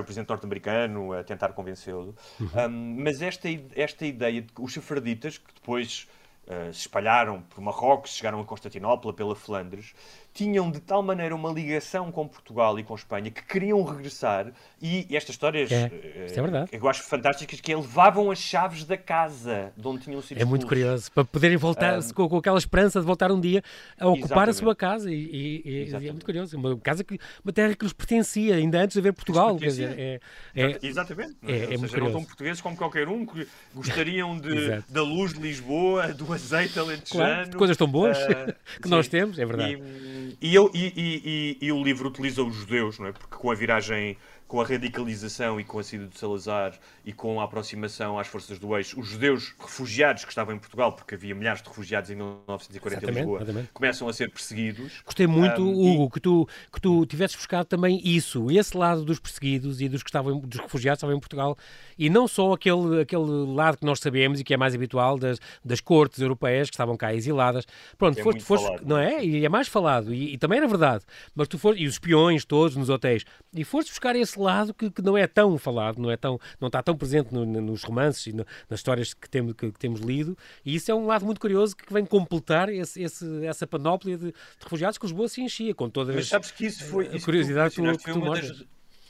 o 0.00 0.04
presidente 0.04 0.28
norte-americano, 0.28 1.12
a 1.12 1.24
tentar 1.24 1.52
convencê-lo. 1.52 2.14
Uhum. 2.40 2.48
Um, 2.66 3.02
mas 3.02 3.22
esta, 3.22 3.48
esta 3.74 4.06
ideia 4.06 4.42
de 4.42 4.52
que 4.52 4.60
os 4.60 4.72
sefarditas, 4.72 5.38
que 5.38 5.52
depois 5.54 6.08
uh, 6.46 6.72
se 6.72 6.80
espalharam 6.80 7.42
por 7.42 7.60
Marrocos, 7.60 8.14
chegaram 8.14 8.40
a 8.40 8.44
Constantinopla, 8.44 9.12
pela 9.12 9.34
Flandres, 9.34 9.94
tinham 10.38 10.70
de 10.70 10.78
tal 10.78 11.02
maneira 11.02 11.34
uma 11.34 11.50
ligação 11.50 12.12
com 12.12 12.28
Portugal 12.28 12.78
e 12.78 12.84
com 12.84 12.94
Espanha 12.94 13.28
que 13.28 13.42
queriam 13.42 13.82
regressar 13.82 14.52
e 14.80 15.04
estas 15.10 15.30
histórias 15.30 15.68
é, 15.72 15.90
é 16.30 16.40
verdade. 16.40 16.70
eu 16.70 16.88
acho 16.88 17.02
fantásticas 17.02 17.60
que 17.60 17.74
levavam 17.74 18.30
as 18.30 18.38
chaves 18.38 18.84
da 18.84 18.96
casa 18.96 19.72
de 19.76 19.88
onde 19.88 20.04
tinham 20.04 20.22
sido 20.22 20.40
É 20.40 20.44
muito 20.44 20.64
curioso, 20.64 21.10
para 21.10 21.24
poderem 21.24 21.56
voltar 21.56 21.98
um, 21.98 22.10
com, 22.10 22.28
com, 22.28 22.36
aquela 22.36 22.56
esperança 22.56 23.00
de 23.00 23.06
voltar 23.06 23.32
um 23.32 23.40
dia 23.40 23.64
a 23.98 24.06
ocupar 24.06 24.48
exatamente. 24.48 24.50
a 24.50 24.52
sua 24.52 24.76
casa 24.76 25.10
e, 25.10 25.62
e, 25.64 25.88
e 25.90 25.94
é 25.94 26.12
muito 26.12 26.24
curioso, 26.24 26.56
uma 26.56 26.78
casa 26.78 27.02
que 27.02 27.18
uma 27.44 27.52
terra 27.52 27.74
que 27.74 27.84
lhes 27.84 27.92
pertencia 27.92 28.54
ainda 28.54 28.80
antes 28.80 28.94
de 28.94 29.00
haver 29.00 29.14
Portugal, 29.14 29.56
quer 29.56 29.66
dizer, 29.66 29.98
é, 29.98 30.20
é, 30.54 30.78
exatamente, 30.82 31.36
é, 31.42 31.52
é, 31.52 31.74
é 31.74 31.76
muito 31.76 31.90
curioso. 31.90 32.12
tão 32.12 32.24
portugueses 32.24 32.60
como 32.60 32.76
qualquer 32.76 33.08
um 33.08 33.26
que 33.26 33.44
gostariam 33.74 34.38
de, 34.38 34.84
da 34.88 35.02
luz 35.02 35.32
de 35.32 35.40
Lisboa, 35.40 36.14
do 36.14 36.32
azeite 36.32 36.78
alentejano, 36.78 37.42
claro, 37.42 37.58
coisas 37.58 37.76
tão 37.76 37.88
boas 37.88 38.16
uh, 38.16 38.54
que 38.80 38.88
sim. 38.88 38.94
nós 38.94 39.08
temos, 39.08 39.36
é 39.36 39.44
verdade. 39.44 39.74
E, 39.74 40.27
e, 40.40 40.54
eu, 40.54 40.70
e, 40.74 41.58
e, 41.60 41.66
e, 41.66 41.72
o 41.72 41.82
livro 41.82 42.08
utiliza 42.08 42.42
os 42.42 42.54
judeus, 42.54 42.98
não 42.98 43.06
é? 43.06 43.12
Porque 43.12 43.36
com 43.36 43.50
a 43.50 43.54
viragem 43.54 44.16
com 44.48 44.62
a 44.62 44.64
radicalização 44.64 45.60
e 45.60 45.64
com 45.64 45.78
a 45.78 45.82
saída 45.82 46.06
de 46.06 46.18
Salazar 46.18 46.72
e 47.04 47.12
com 47.12 47.38
a 47.38 47.44
aproximação 47.44 48.18
às 48.18 48.26
forças 48.26 48.58
do 48.58 48.74
eixo, 48.74 48.98
os 48.98 49.06
judeus 49.06 49.54
refugiados 49.60 50.24
que 50.24 50.30
estavam 50.30 50.54
em 50.54 50.58
Portugal, 50.58 50.92
porque 50.92 51.14
havia 51.14 51.34
milhares 51.34 51.60
de 51.60 51.68
refugiados 51.68 52.10
em 52.10 52.16
1940 52.16 52.96
exatamente, 52.96 53.12
em 53.12 53.20
Lisboa, 53.20 53.42
exatamente. 53.42 53.70
começam 53.74 54.08
a 54.08 54.12
ser 54.12 54.30
perseguidos. 54.30 55.02
Gostei 55.04 55.26
muito, 55.26 55.60
um, 55.60 55.92
Hugo, 55.92 56.06
e... 56.06 56.10
que, 56.12 56.20
tu, 56.20 56.48
que 56.72 56.80
tu 56.80 57.04
tivesses 57.04 57.36
buscado 57.36 57.66
também 57.66 58.00
isso, 58.02 58.50
esse 58.50 58.74
lado 58.74 59.04
dos 59.04 59.20
perseguidos 59.20 59.82
e 59.82 59.88
dos 59.88 60.02
que 60.02 60.08
estavam, 60.08 60.40
dos 60.40 60.60
refugiados 60.60 60.96
que 60.96 61.04
estavam 61.04 61.16
em 61.16 61.20
Portugal, 61.20 61.56
e 61.98 62.08
não 62.08 62.26
só 62.26 62.54
aquele, 62.54 63.02
aquele 63.02 63.54
lado 63.54 63.76
que 63.76 63.84
nós 63.84 64.00
sabemos 64.00 64.40
e 64.40 64.44
que 64.44 64.54
é 64.54 64.56
mais 64.56 64.74
habitual 64.74 65.18
das, 65.18 65.38
das 65.62 65.80
cortes 65.80 66.20
europeias 66.20 66.70
que 66.70 66.74
estavam 66.74 66.96
cá 66.96 67.12
exiladas. 67.12 67.66
Pronto, 67.98 68.18
é 68.18 68.22
foste, 68.22 68.42
foste 68.42 68.64
falado, 68.64 68.86
não 68.86 68.96
é? 68.96 69.22
E 69.22 69.44
é 69.44 69.48
mais 69.48 69.68
falado, 69.68 70.14
e, 70.14 70.32
e, 70.34 70.38
também 70.38 70.56
era 70.56 70.66
verdade, 70.66 71.04
mas 71.34 71.48
tu 71.48 71.58
foste, 71.58 71.82
e 71.82 71.86
os 71.86 71.94
espiões 71.94 72.46
todos 72.46 72.76
nos 72.76 72.88
hotéis, 72.88 73.24
e 73.54 73.62
foste 73.62 73.90
buscar 73.90 74.16
esse 74.16 74.37
lado 74.42 74.74
que, 74.74 74.90
que, 74.90 75.02
não 75.02 75.16
é 75.16 75.26
tão 75.26 75.56
falado, 75.58 76.00
não, 76.00 76.10
é 76.10 76.16
tão, 76.16 76.40
não 76.60 76.68
está 76.68 76.82
tão 76.82 76.96
presente 76.96 77.32
no, 77.32 77.44
nos 77.44 77.82
romances 77.82 78.26
e 78.26 78.32
no, 78.32 78.46
nas 78.68 78.80
histórias 78.80 79.14
que 79.14 79.28
temos, 79.28 79.52
que, 79.54 79.70
que, 79.70 79.78
temos 79.78 80.00
lido, 80.00 80.36
e 80.64 80.74
isso 80.74 80.90
é 80.90 80.94
um 80.94 81.06
lado 81.06 81.24
muito 81.24 81.40
curioso 81.40 81.76
que 81.76 81.92
vem 81.92 82.04
completar 82.04 82.68
esse, 82.68 83.02
esse, 83.02 83.44
essa 83.44 83.66
panóplia 83.66 84.16
de, 84.16 84.26
de, 84.26 84.34
refugiados 84.62 84.98
que 84.98 85.06
Lisboa 85.06 85.28
se 85.28 85.40
enchia 85.40 85.74
com 85.74 85.88
todas 85.88 86.14
Mas 86.14 86.28
sabes 86.28 86.50
que 86.50 86.66
isso 86.66 86.84
foi, 86.84 87.06
a 87.06 87.20
curiosidade 87.20 87.74
que 87.74 87.82
tu, 87.82 87.98
que 87.98 88.12
tu, 88.12 88.18
uma, 88.18 88.34
das, 88.34 88.64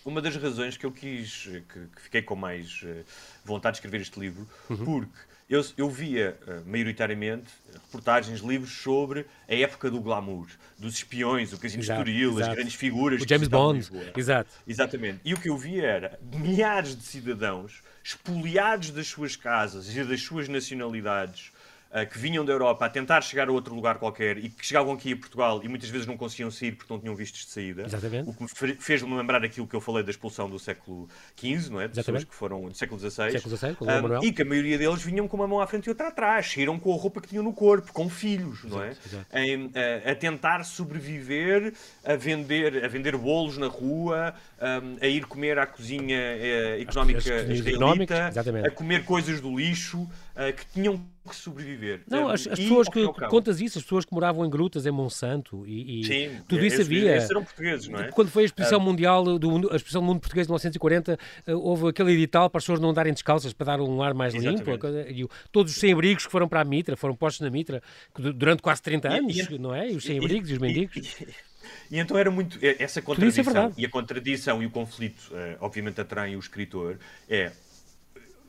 uma 0.05 0.23
das 0.23 0.37
razões 0.37 0.77
que 0.77 0.87
eu 0.87 0.93
quis, 0.93 1.45
que, 1.45 1.61
que 1.63 2.03
fiquei 2.03 2.23
com 2.23 2.37
mais 2.37 2.83
uh, 2.83 3.05
vontade 3.45 3.75
de 3.75 3.79
escrever 3.79 4.01
este 4.01 4.19
livro, 4.19 4.47
uhum. 4.71 4.85
porque 4.85 5.19
eu, 5.49 5.65
eu 5.77 5.89
via, 5.89 6.37
uh, 6.47 6.69
maioritariamente, 6.69 7.49
reportagens, 7.73 8.41
livros 8.41 8.71
sobre 8.71 9.27
a 9.49 9.55
época 9.55 9.91
do 9.91 10.01
glamour, 10.01 10.47
dos 10.79 10.95
espiões, 10.95 11.53
o 11.53 11.59
Casino 11.59 11.83
exato, 11.83 12.01
Estoril, 12.01 12.31
exato. 12.33 12.51
as 12.51 12.57
grandes 12.57 12.75
figuras. 12.75 13.23
O 13.23 13.29
James 13.29 13.49
Bond, 13.49 13.89
exato. 14.15 14.51
Exatamente. 14.67 15.21
E 15.25 15.33
o 15.33 15.41
que 15.41 15.49
eu 15.49 15.57
via 15.57 15.87
era 15.87 16.21
milhares 16.23 16.95
de 16.95 17.03
cidadãos 17.03 17.83
expoliados 18.05 18.91
das 18.91 19.07
suas 19.07 19.37
casas 19.37 19.95
e 19.95 20.05
das 20.05 20.21
suas 20.21 20.49
nacionalidades 20.49 21.51
que 22.11 22.19
vinham 22.19 22.45
da 22.45 22.53
Europa 22.53 22.85
a 22.85 22.91
tentar 22.91 23.21
chegar 23.23 23.49
a 23.49 23.53
outro 23.53 23.75
lugar 23.75 23.99
qualquer 23.99 24.37
e 24.39 24.49
que 24.51 24.65
chegavam 24.65 24.93
aqui 24.93 25.13
a 25.13 25.17
Portugal 25.17 25.61
e 25.63 25.69
muitas 25.69 25.89
vezes 25.89 26.07
não 26.07 26.17
conseguiam 26.17 26.51
sair 26.51 26.73
porque 26.73 26.93
não 26.93 27.01
tinham 27.01 27.15
vistos 27.15 27.47
de 27.47 27.51
saída. 27.51 27.83
Exatamente. 27.83 28.29
O 28.29 28.35
que 28.35 28.43
me 28.43 28.75
fez-me 28.77 29.17
lembrar 29.17 29.43
aquilo 29.45 29.67
que 29.67 29.75
eu 29.75 29.81
falei 29.81 30.03
da 30.03 30.11
expulsão 30.11 30.51
do 30.51 30.59
século 30.59 31.09
XV, 31.39 31.71
não 31.71 31.81
é? 31.81 31.89
De 31.89 31.95
pessoas 31.95 32.25
que 32.25 32.35
foram 32.35 32.69
do 32.69 32.77
século 32.77 33.01
XVI. 33.01 33.33
Século 33.33 33.57
XVI 33.57 33.77
um, 33.81 34.25
e 34.25 34.33
que 34.33 34.43
a 34.43 34.45
maioria 34.45 34.77
deles 34.77 35.03
vinham 35.03 35.27
com 35.27 35.37
uma 35.37 35.47
mão 35.47 35.61
à 35.61 35.67
frente 35.67 35.87
e 35.87 35.89
outra 35.89 36.09
atrás, 36.09 36.51
saíram 36.53 36.79
com 36.79 36.93
a 36.93 36.97
roupa 36.97 37.21
que 37.21 37.29
tinham 37.29 37.43
no 37.43 37.53
corpo, 37.53 37.93
com 37.93 38.09
filhos, 38.09 38.65
não 38.65 38.83
é? 38.83 38.91
Exato. 38.91 39.27
Em, 39.33 39.71
a, 39.75 40.13
a, 40.13 40.15
tentar 40.15 40.65
sobreviver, 40.65 41.73
a 42.05 42.17
vender, 42.17 42.85
a 42.85 42.89
vender 42.89 43.17
bolos 43.17 43.57
na 43.57 43.67
rua, 43.67 44.35
um, 44.61 44.97
a 45.01 45.07
ir 45.07 45.25
comer 45.27 45.59
à 45.59 45.67
cozinha 45.67 46.19
eh, 46.19 46.81
económica 46.81 47.51
israelita, 47.51 48.33
a 48.67 48.71
comer 48.71 49.05
coisas 49.05 49.41
do 49.41 49.57
lixo, 49.57 49.99
uh, 50.03 50.53
que 50.57 50.67
tinham 50.73 51.01
que 51.29 51.37
sobreviver. 51.37 51.78
Não, 52.09 52.29
as, 52.29 52.47
as 52.47 52.59
pessoas 52.59 52.89
que, 52.89 53.07
contas 53.29 53.61
isso, 53.61 53.79
as 53.79 53.85
pessoas 53.85 54.05
que 54.05 54.13
moravam 54.13 54.45
em 54.45 54.51
grutas 54.51 54.87
em 54.87 54.91
Monsanto 54.91 55.67
e, 55.67 56.01
e 56.01 56.05
Sim, 56.05 56.41
tudo 56.49 56.65
isso 56.65 56.81
havia. 56.81 57.17
Esses 57.17 57.31
eram 57.31 57.45
portugueses, 57.45 57.89
não 57.89 58.01
é? 58.01 58.09
Quando 58.11 58.29
foi 58.31 58.43
a 58.43 58.47
exposição 58.47 58.79
uh, 58.79 58.83
mundial 58.83 59.39
do 59.39 59.73
a 59.73 59.77
exposição 59.77 60.01
do 60.01 60.07
mundo 60.07 60.21
português 60.21 60.47
de 60.47 60.51
1940, 60.51 61.15
uh, 61.15 61.53
houve 61.59 61.89
aquele 61.89 62.13
edital 62.13 62.51
para 62.51 62.59
as 62.59 62.65
pessoas 62.65 62.81
não 62.81 62.91
andarem 62.91 63.13
descalças 63.13 63.53
para 63.53 63.77
dar 63.77 63.81
um 63.81 64.03
ar 64.03 64.15
mais 64.15 64.35
exatamente. 64.35 64.69
limpo. 64.69 64.87
E, 64.87 65.27
todos 65.51 65.73
os 65.73 65.79
sem-abrigos 65.79 66.27
que 66.27 66.33
foram 66.33 66.49
para 66.49 66.61
a 66.61 66.65
Mitra, 66.65 66.97
foram 66.97 67.15
postos 67.15 67.41
na 67.41 67.51
Mitra 67.51 67.83
durante 68.35 68.63
quase 68.63 68.83
30 68.83 69.09
anos, 69.09 69.37
e, 69.37 69.55
e, 69.55 69.59
não 69.59 69.75
é? 69.75 69.91
E 69.91 69.97
os 69.97 70.05
sem-abrigos 70.05 70.51
e, 70.51 70.53
os 70.55 70.59
mendigos. 70.59 71.17
E 71.91 71.99
então 71.99 72.17
era 72.17 72.31
muito. 72.31 72.59
Essa 72.63 73.01
é 73.01 73.03
contradição 73.03 73.67
é 73.67 73.73
e 73.77 73.85
a 73.85 73.91
contradição 73.91 74.63
e 74.63 74.67
o 74.67 74.71
conflito, 74.71 75.31
uh, 75.33 75.57
obviamente, 75.61 76.01
atraem 76.01 76.37
o 76.37 76.39
escritor. 76.39 76.99
É 77.29 77.53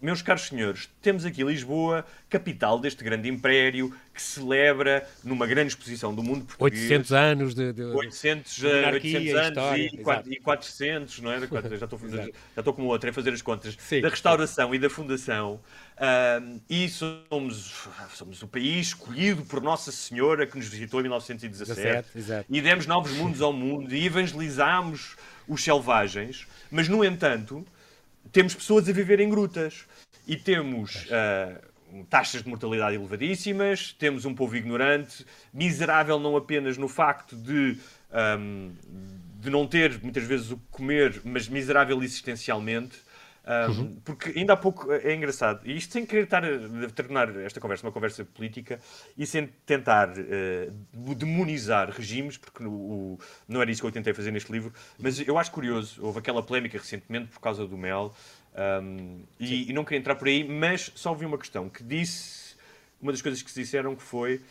meus 0.02 0.22
caros 0.22 0.48
senhores, 0.48 0.90
temos 1.02 1.26
aqui 1.26 1.44
Lisboa, 1.44 2.06
capital 2.30 2.80
deste 2.80 3.04
grande 3.04 3.30
império, 3.30 3.94
que 4.14 4.22
celebra 4.22 5.08
numa 5.24 5.48
grande 5.48 5.70
exposição 5.70 6.14
do 6.14 6.22
mundo 6.22 6.46
português... 6.46 6.84
800 6.84 7.12
anos 7.14 7.56
de... 7.56 7.74
de 7.74 7.84
800, 7.84 8.56
de 8.56 8.66
800 8.68 9.34
anos 9.34 9.48
história, 9.48 10.30
e, 10.30 10.34
e 10.34 10.40
400, 10.40 11.20
não 11.22 11.32
é? 11.32 11.40
Já 11.40 11.46
estou, 11.46 12.10
já 12.10 12.26
estou 12.58 12.74
como 12.74 12.88
outro, 12.88 13.10
a 13.10 13.14
fazer 13.14 13.34
as 13.34 13.42
contas, 13.42 13.78
Sim. 13.80 14.02
da 14.02 14.10
restauração 14.10 14.76
e 14.76 14.80
da 14.80 14.90
fundação. 14.90 15.60
Uh, 15.96 16.62
e 16.70 16.88
somos, 16.90 17.88
somos 18.14 18.42
o 18.42 18.48
país 18.48 18.88
escolhido 18.88 19.44
por 19.44 19.62
Nossa 19.62 19.92
Senhora 19.92 20.48
que 20.48 20.58
nos 20.58 20.68
visitou 20.68 21.00
em 21.00 21.04
1917. 21.04 22.10
17, 22.14 22.46
e 22.50 22.62
demos 22.62 22.86
novos 22.86 23.12
mundos 23.12 23.42
ao 23.42 23.52
mundo 23.52 23.94
e 23.94 24.06
evangelizámos 24.06 25.16
os 25.48 25.64
selvagens. 25.64 26.48
Mas, 26.72 26.88
no 26.88 27.04
entanto, 27.04 27.66
temos 28.32 28.54
pessoas 28.56 28.88
a 28.88 28.92
viver 28.92 29.20
em 29.20 29.30
grutas 29.30 29.86
e 30.28 30.36
temos 30.36 31.06
uh, 31.06 32.06
taxas 32.10 32.44
de 32.44 32.50
mortalidade 32.50 32.96
elevadíssimas, 32.96 33.94
temos 33.94 34.26
um 34.26 34.34
povo 34.34 34.56
ignorante, 34.56 35.26
miserável 35.54 36.20
não 36.20 36.36
apenas 36.38 36.78
no 36.78 36.88
facto 36.88 37.36
de, 37.36 37.78
um, 38.40 38.72
de 39.40 39.50
não 39.50 39.66
ter 39.66 40.00
muitas 40.02 40.24
vezes 40.24 40.52
o 40.52 40.58
que 40.58 40.64
comer, 40.72 41.22
mas 41.24 41.48
miserável 41.48 42.02
existencialmente. 42.04 42.98
Um, 43.50 43.72
uhum. 43.72 43.96
Porque 44.06 44.38
ainda 44.38 44.54
há 44.54 44.58
pouco 44.58 44.92
é 44.92 45.16
engraçado, 45.16 45.68
e 45.68 45.76
isto 45.76 45.92
sem 45.92 46.06
querer 46.06 46.26
estar 46.26 46.46
a 46.46 46.90
tornar 46.96 47.36
esta 47.38 47.60
conversa 47.60 47.84
uma 47.84 47.92
conversa 47.92 48.24
política 48.24 48.80
e 49.18 49.26
sem 49.26 49.48
tentar 49.66 50.10
uh, 50.10 51.16
demonizar 51.16 51.90
regimes, 51.90 52.38
porque 52.38 52.62
no, 52.62 52.72
o, 52.72 53.20
não 53.48 53.60
era 53.60 53.72
isso 53.72 53.82
que 53.82 53.88
eu 53.88 53.92
tentei 53.92 54.14
fazer 54.14 54.30
neste 54.30 54.52
livro, 54.52 54.72
mas 55.00 55.20
eu 55.28 55.36
acho 55.36 55.52
curioso, 55.52 56.00
houve 56.06 56.20
aquela 56.20 56.44
polémica 56.44 56.78
recentemente 56.78 57.32
por 57.32 57.40
causa 57.40 57.66
do 57.66 57.76
mel, 57.76 58.14
um, 58.84 59.24
e, 59.40 59.72
e, 59.72 59.74
não 59.74 59.84
queria 59.84 60.00
entrar 60.00 60.14
por 60.14 60.28
aí, 60.28 60.48
mas 60.48 60.92
só 60.94 61.10
ouvi 61.10 61.26
uma 61.26 61.38
questão 61.38 61.70
que 61.70 61.84
disse, 61.84 62.56
uma 63.02 63.12
das 63.12 63.22
coisas 63.22 63.42
que 63.42 63.50
se 63.50 63.62
disseram 63.62 63.96
que 63.96 64.04
foi 64.04 64.42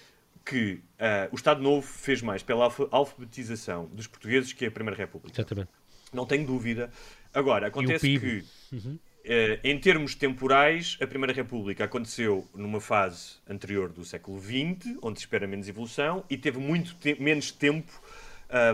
que 0.44 0.80
uh, 0.98 1.28
o 1.30 1.36
Estado 1.36 1.62
Novo 1.62 1.86
fez 1.86 2.20
mais 2.20 2.42
pela 2.42 2.72
alfabetização 2.90 3.86
dos 3.92 4.08
portugueses 4.08 4.52
que 4.52 4.66
a 4.66 4.70
Primeira 4.70 4.96
República. 4.96 5.38
Exatamente. 5.38 5.70
Não 6.12 6.24
tenho 6.24 6.46
dúvida. 6.46 6.90
Agora, 7.38 7.68
acontece 7.68 8.18
que, 8.18 8.44
uhum. 8.72 8.98
uh, 8.98 9.60
em 9.62 9.78
termos 9.78 10.16
temporais, 10.16 10.98
a 11.00 11.06
Primeira 11.06 11.32
República 11.32 11.84
aconteceu 11.84 12.44
numa 12.52 12.80
fase 12.80 13.34
anterior 13.48 13.90
do 13.90 14.04
século 14.04 14.40
XX, 14.40 14.98
onde 15.00 15.20
se 15.20 15.24
espera 15.24 15.46
menos 15.46 15.68
evolução, 15.68 16.24
e 16.28 16.36
teve 16.36 16.58
muito 16.58 16.96
te 16.96 17.16
menos 17.22 17.52
tempo 17.52 17.92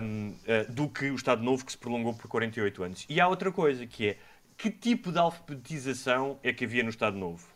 um, 0.03 0.31
uh, 0.31 0.37
eh, 0.47 0.65
do 0.71 0.89
que 0.89 1.11
o 1.11 1.15
Estado 1.15 1.43
Novo, 1.43 1.63
que 1.63 1.73
se 1.73 1.77
prolongou 1.77 2.15
por 2.15 2.27
48 2.27 2.83
anos. 2.83 3.07
E 3.07 3.21
há 3.21 3.29
outra 3.29 3.53
coisa, 3.53 3.87
que 3.87 4.09
é 4.09 4.17
que 4.57 4.71
tipo 4.71 5.13
de 5.13 5.19
alfabetização 5.19 6.39
é 6.43 6.51
que 6.53 6.65
havia 6.65 6.83
no 6.83 6.89
Estado 6.89 7.19
Novo? 7.19 7.47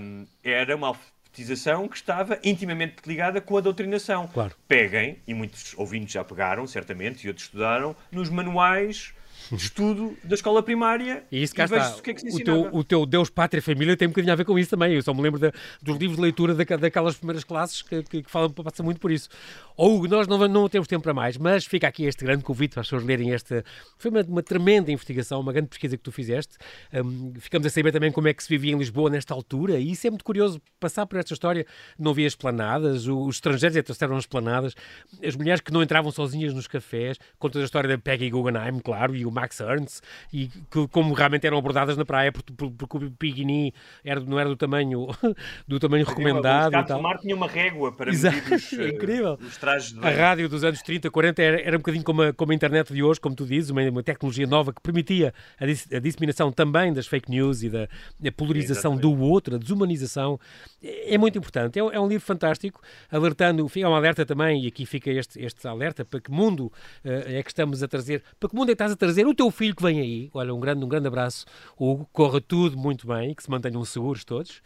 Um, 0.00 0.26
era 0.42 0.74
uma 0.74 0.88
alfabetização 0.88 1.86
que 1.86 1.96
estava 1.96 2.40
intimamente 2.42 2.96
ligada 3.06 3.40
com 3.40 3.56
a 3.56 3.60
doutrinação. 3.60 4.26
Claro. 4.26 4.56
Peguem, 4.66 5.18
e 5.24 5.34
muitos 5.34 5.72
ouvintes 5.76 6.14
já 6.14 6.24
pegaram, 6.24 6.66
certamente, 6.66 7.24
e 7.24 7.28
outros 7.28 7.46
estudaram, 7.46 7.94
nos 8.10 8.28
manuais 8.28 9.14
estudo 9.52 10.16
da 10.24 10.34
escola 10.34 10.62
primária 10.62 11.24
e, 11.30 11.42
isso, 11.42 11.54
cá 11.54 11.62
e 11.62 11.66
está. 11.66 11.96
o 11.96 12.02
que 12.02 12.10
é 12.10 12.14
que 12.14 12.20
se 12.20 12.42
o 12.42 12.44
teu, 12.44 12.68
o 12.72 12.84
teu 12.84 13.06
Deus, 13.06 13.30
Pátria 13.30 13.58
e 13.58 13.62
Família 13.62 13.96
tem 13.96 14.08
um 14.08 14.10
bocadinho 14.10 14.32
a 14.32 14.36
ver 14.36 14.44
com 14.44 14.58
isso 14.58 14.70
também. 14.70 14.94
Eu 14.94 15.02
só 15.02 15.12
me 15.14 15.22
lembro 15.22 15.38
da, 15.38 15.52
dos 15.82 15.96
livros 15.96 16.16
de 16.16 16.22
leitura 16.22 16.54
da, 16.54 16.64
daquelas 16.76 17.16
primeiras 17.16 17.44
classes 17.44 17.82
que, 17.82 18.02
que, 18.02 18.22
que 18.22 18.30
falam, 18.30 18.50
passa 18.50 18.82
muito 18.82 19.00
por 19.00 19.10
isso. 19.10 19.28
Ou 19.76 20.08
nós 20.08 20.26
não, 20.26 20.38
não 20.48 20.68
temos 20.68 20.88
tempo 20.88 21.02
para 21.02 21.12
mais, 21.12 21.36
mas 21.36 21.66
fica 21.66 21.86
aqui 21.86 22.04
este 22.04 22.24
grande 22.24 22.42
convite 22.42 22.72
para 22.72 22.80
as 22.80 22.86
pessoas 22.86 23.04
lerem 23.04 23.32
esta. 23.32 23.64
Foi 23.98 24.10
uma, 24.10 24.22
uma 24.22 24.42
tremenda 24.42 24.90
investigação, 24.90 25.40
uma 25.40 25.52
grande 25.52 25.68
pesquisa 25.68 25.96
que 25.96 26.02
tu 26.02 26.10
fizeste. 26.10 26.56
Um, 26.92 27.34
ficamos 27.38 27.66
a 27.66 27.70
saber 27.70 27.92
também 27.92 28.10
como 28.10 28.28
é 28.28 28.34
que 28.34 28.42
se 28.42 28.48
vivia 28.48 28.72
em 28.72 28.78
Lisboa 28.78 29.10
nesta 29.10 29.34
altura, 29.34 29.78
e 29.78 29.92
isso 29.92 30.06
é 30.06 30.10
muito 30.10 30.24
curioso 30.24 30.60
passar 30.80 31.06
por 31.06 31.18
esta 31.18 31.32
história. 31.32 31.66
Não 31.98 32.12
havia 32.12 32.26
esplanadas, 32.26 33.06
os 33.06 33.36
estrangeiros 33.36 33.82
trouxeram 33.84 34.16
as 34.16 34.26
planadas, 34.26 34.74
as 35.22 35.36
mulheres 35.36 35.60
que 35.60 35.72
não 35.72 35.82
entravam 35.82 36.10
sozinhas 36.10 36.54
nos 36.54 36.66
cafés, 36.66 37.18
contas 37.38 37.62
a 37.62 37.64
história 37.64 37.88
da 37.88 37.98
Peggy 37.98 38.30
Guggenheim, 38.30 38.80
claro, 38.80 39.14
e 39.14 39.26
o 39.26 39.30
Max 39.36 39.60
Ernst, 39.60 40.00
e 40.32 40.48
que, 40.70 40.88
como 40.88 41.14
realmente 41.14 41.46
eram 41.46 41.58
abordadas 41.58 41.96
na 41.96 42.04
praia, 42.04 42.32
porque, 42.32 42.52
porque 42.52 42.96
o 42.96 43.10
Pigini 43.10 43.72
era, 44.04 44.20
não 44.20 44.38
era 44.38 44.48
do 44.48 44.56
tamanho, 44.56 45.06
do 45.68 45.78
tamanho 45.78 46.04
recomendado. 46.04 46.74
O 46.92 47.02
Mar 47.02 47.18
tinha 47.18 47.36
uma 47.36 47.46
régua 47.46 47.92
para 47.92 48.10
medir 48.10 48.54
os, 48.54 48.72
é 48.78 48.88
incrível. 48.88 49.38
os 49.40 49.56
trajes 49.56 49.92
de 49.92 50.06
A 50.06 50.10
rádio 50.10 50.48
dos 50.48 50.64
anos 50.64 50.80
30, 50.82 51.10
40 51.10 51.42
era, 51.42 51.60
era 51.60 51.76
um 51.76 51.80
bocadinho 51.80 52.04
como 52.04 52.22
a, 52.22 52.32
como 52.32 52.52
a 52.52 52.54
internet 52.54 52.92
de 52.92 53.02
hoje, 53.02 53.20
como 53.20 53.34
tu 53.34 53.44
dizes, 53.44 53.70
uma, 53.70 53.82
uma 53.82 54.02
tecnologia 54.02 54.46
nova 54.46 54.72
que 54.72 54.80
permitia 54.80 55.34
a, 55.58 55.66
dis, 55.66 55.86
a, 55.92 55.98
disseminação 55.98 56.50
também 56.50 56.92
das 56.92 57.06
fake 57.06 57.30
news 57.30 57.62
e 57.62 57.68
da 57.68 57.88
polarização 58.36 58.96
do 58.96 59.18
outro, 59.20 59.56
a 59.56 59.58
desumanização. 59.58 60.38
É, 60.82 61.14
é 61.14 61.18
muito 61.18 61.38
importante. 61.38 61.78
É, 61.78 61.82
é, 61.82 62.00
um 62.00 62.08
livro 62.08 62.24
fantástico, 62.24 62.80
alertando, 63.10 63.70
é 63.74 63.88
um 63.88 63.94
alerta 63.94 64.24
também, 64.24 64.64
e 64.64 64.68
aqui 64.68 64.86
fica 64.86 65.10
este, 65.10 65.42
este 65.42 65.66
alerta, 65.66 66.04
para 66.04 66.20
que 66.20 66.30
mundo 66.30 66.66
uh, 66.66 66.72
é 67.04 67.42
que 67.42 67.50
estamos 67.50 67.82
a 67.82 67.88
trazer, 67.88 68.22
para 68.38 68.48
que 68.48 68.54
mundo 68.54 68.70
é 68.70 68.72
que 68.72 68.74
estás 68.74 68.92
a 68.92 68.96
trazer 68.96 69.25
o 69.26 69.34
teu 69.34 69.50
filho 69.50 69.74
que 69.74 69.82
vem 69.82 70.00
aí. 70.00 70.30
Olha, 70.32 70.54
um 70.54 70.60
grande, 70.60 70.84
um 70.84 70.88
grande 70.88 71.08
abraço, 71.08 71.44
Hugo, 71.78 72.08
corra 72.12 72.40
tudo 72.40 72.76
muito 72.76 73.06
bem, 73.06 73.34
que 73.34 73.42
se 73.42 73.50
mantenham 73.50 73.84
seguros 73.84 74.24
todos. 74.24 74.62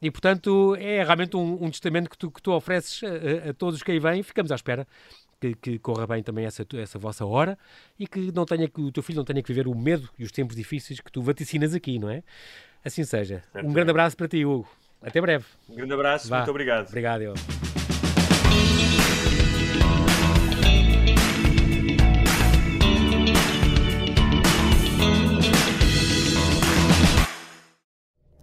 E, 0.00 0.10
portanto, 0.10 0.76
é 0.80 1.02
realmente 1.04 1.36
um, 1.36 1.64
um 1.64 1.70
testamento 1.70 2.10
que 2.10 2.18
tu, 2.18 2.30
que 2.30 2.42
tu 2.42 2.52
ofereces 2.52 3.00
a, 3.04 3.50
a, 3.50 3.54
todos 3.54 3.82
que 3.82 3.92
aí 3.92 4.00
vêm. 4.00 4.22
Ficamos 4.22 4.50
à 4.50 4.56
espera 4.56 4.86
que, 5.40 5.54
que, 5.54 5.78
corra 5.78 6.06
bem 6.06 6.22
também 6.22 6.44
essa, 6.44 6.66
essa 6.74 6.98
vossa 6.98 7.24
hora 7.24 7.56
e 7.98 8.06
que, 8.06 8.32
não 8.32 8.44
tenha, 8.44 8.68
que 8.68 8.80
o 8.80 8.90
teu 8.90 9.02
filho 9.02 9.18
não 9.18 9.24
tenha 9.24 9.42
que 9.42 9.52
viver 9.52 9.68
o 9.68 9.74
medo 9.74 10.08
e 10.18 10.24
os 10.24 10.32
tempos 10.32 10.56
difíceis 10.56 11.00
que 11.00 11.10
tu 11.10 11.22
vaticinas 11.22 11.74
aqui, 11.74 11.98
não 11.98 12.10
é? 12.10 12.22
Assim 12.84 13.04
seja. 13.04 13.42
Um 13.62 13.72
grande 13.72 13.90
abraço 13.90 14.16
para 14.16 14.26
ti, 14.26 14.44
Hugo. 14.44 14.68
Até 15.00 15.20
breve. 15.20 15.44
Um 15.68 15.74
grande 15.74 15.92
abraço, 15.92 16.28
Vá. 16.28 16.38
muito 16.38 16.50
obrigado. 16.50 16.88
Obrigado, 16.88 17.22
eu. 17.22 17.34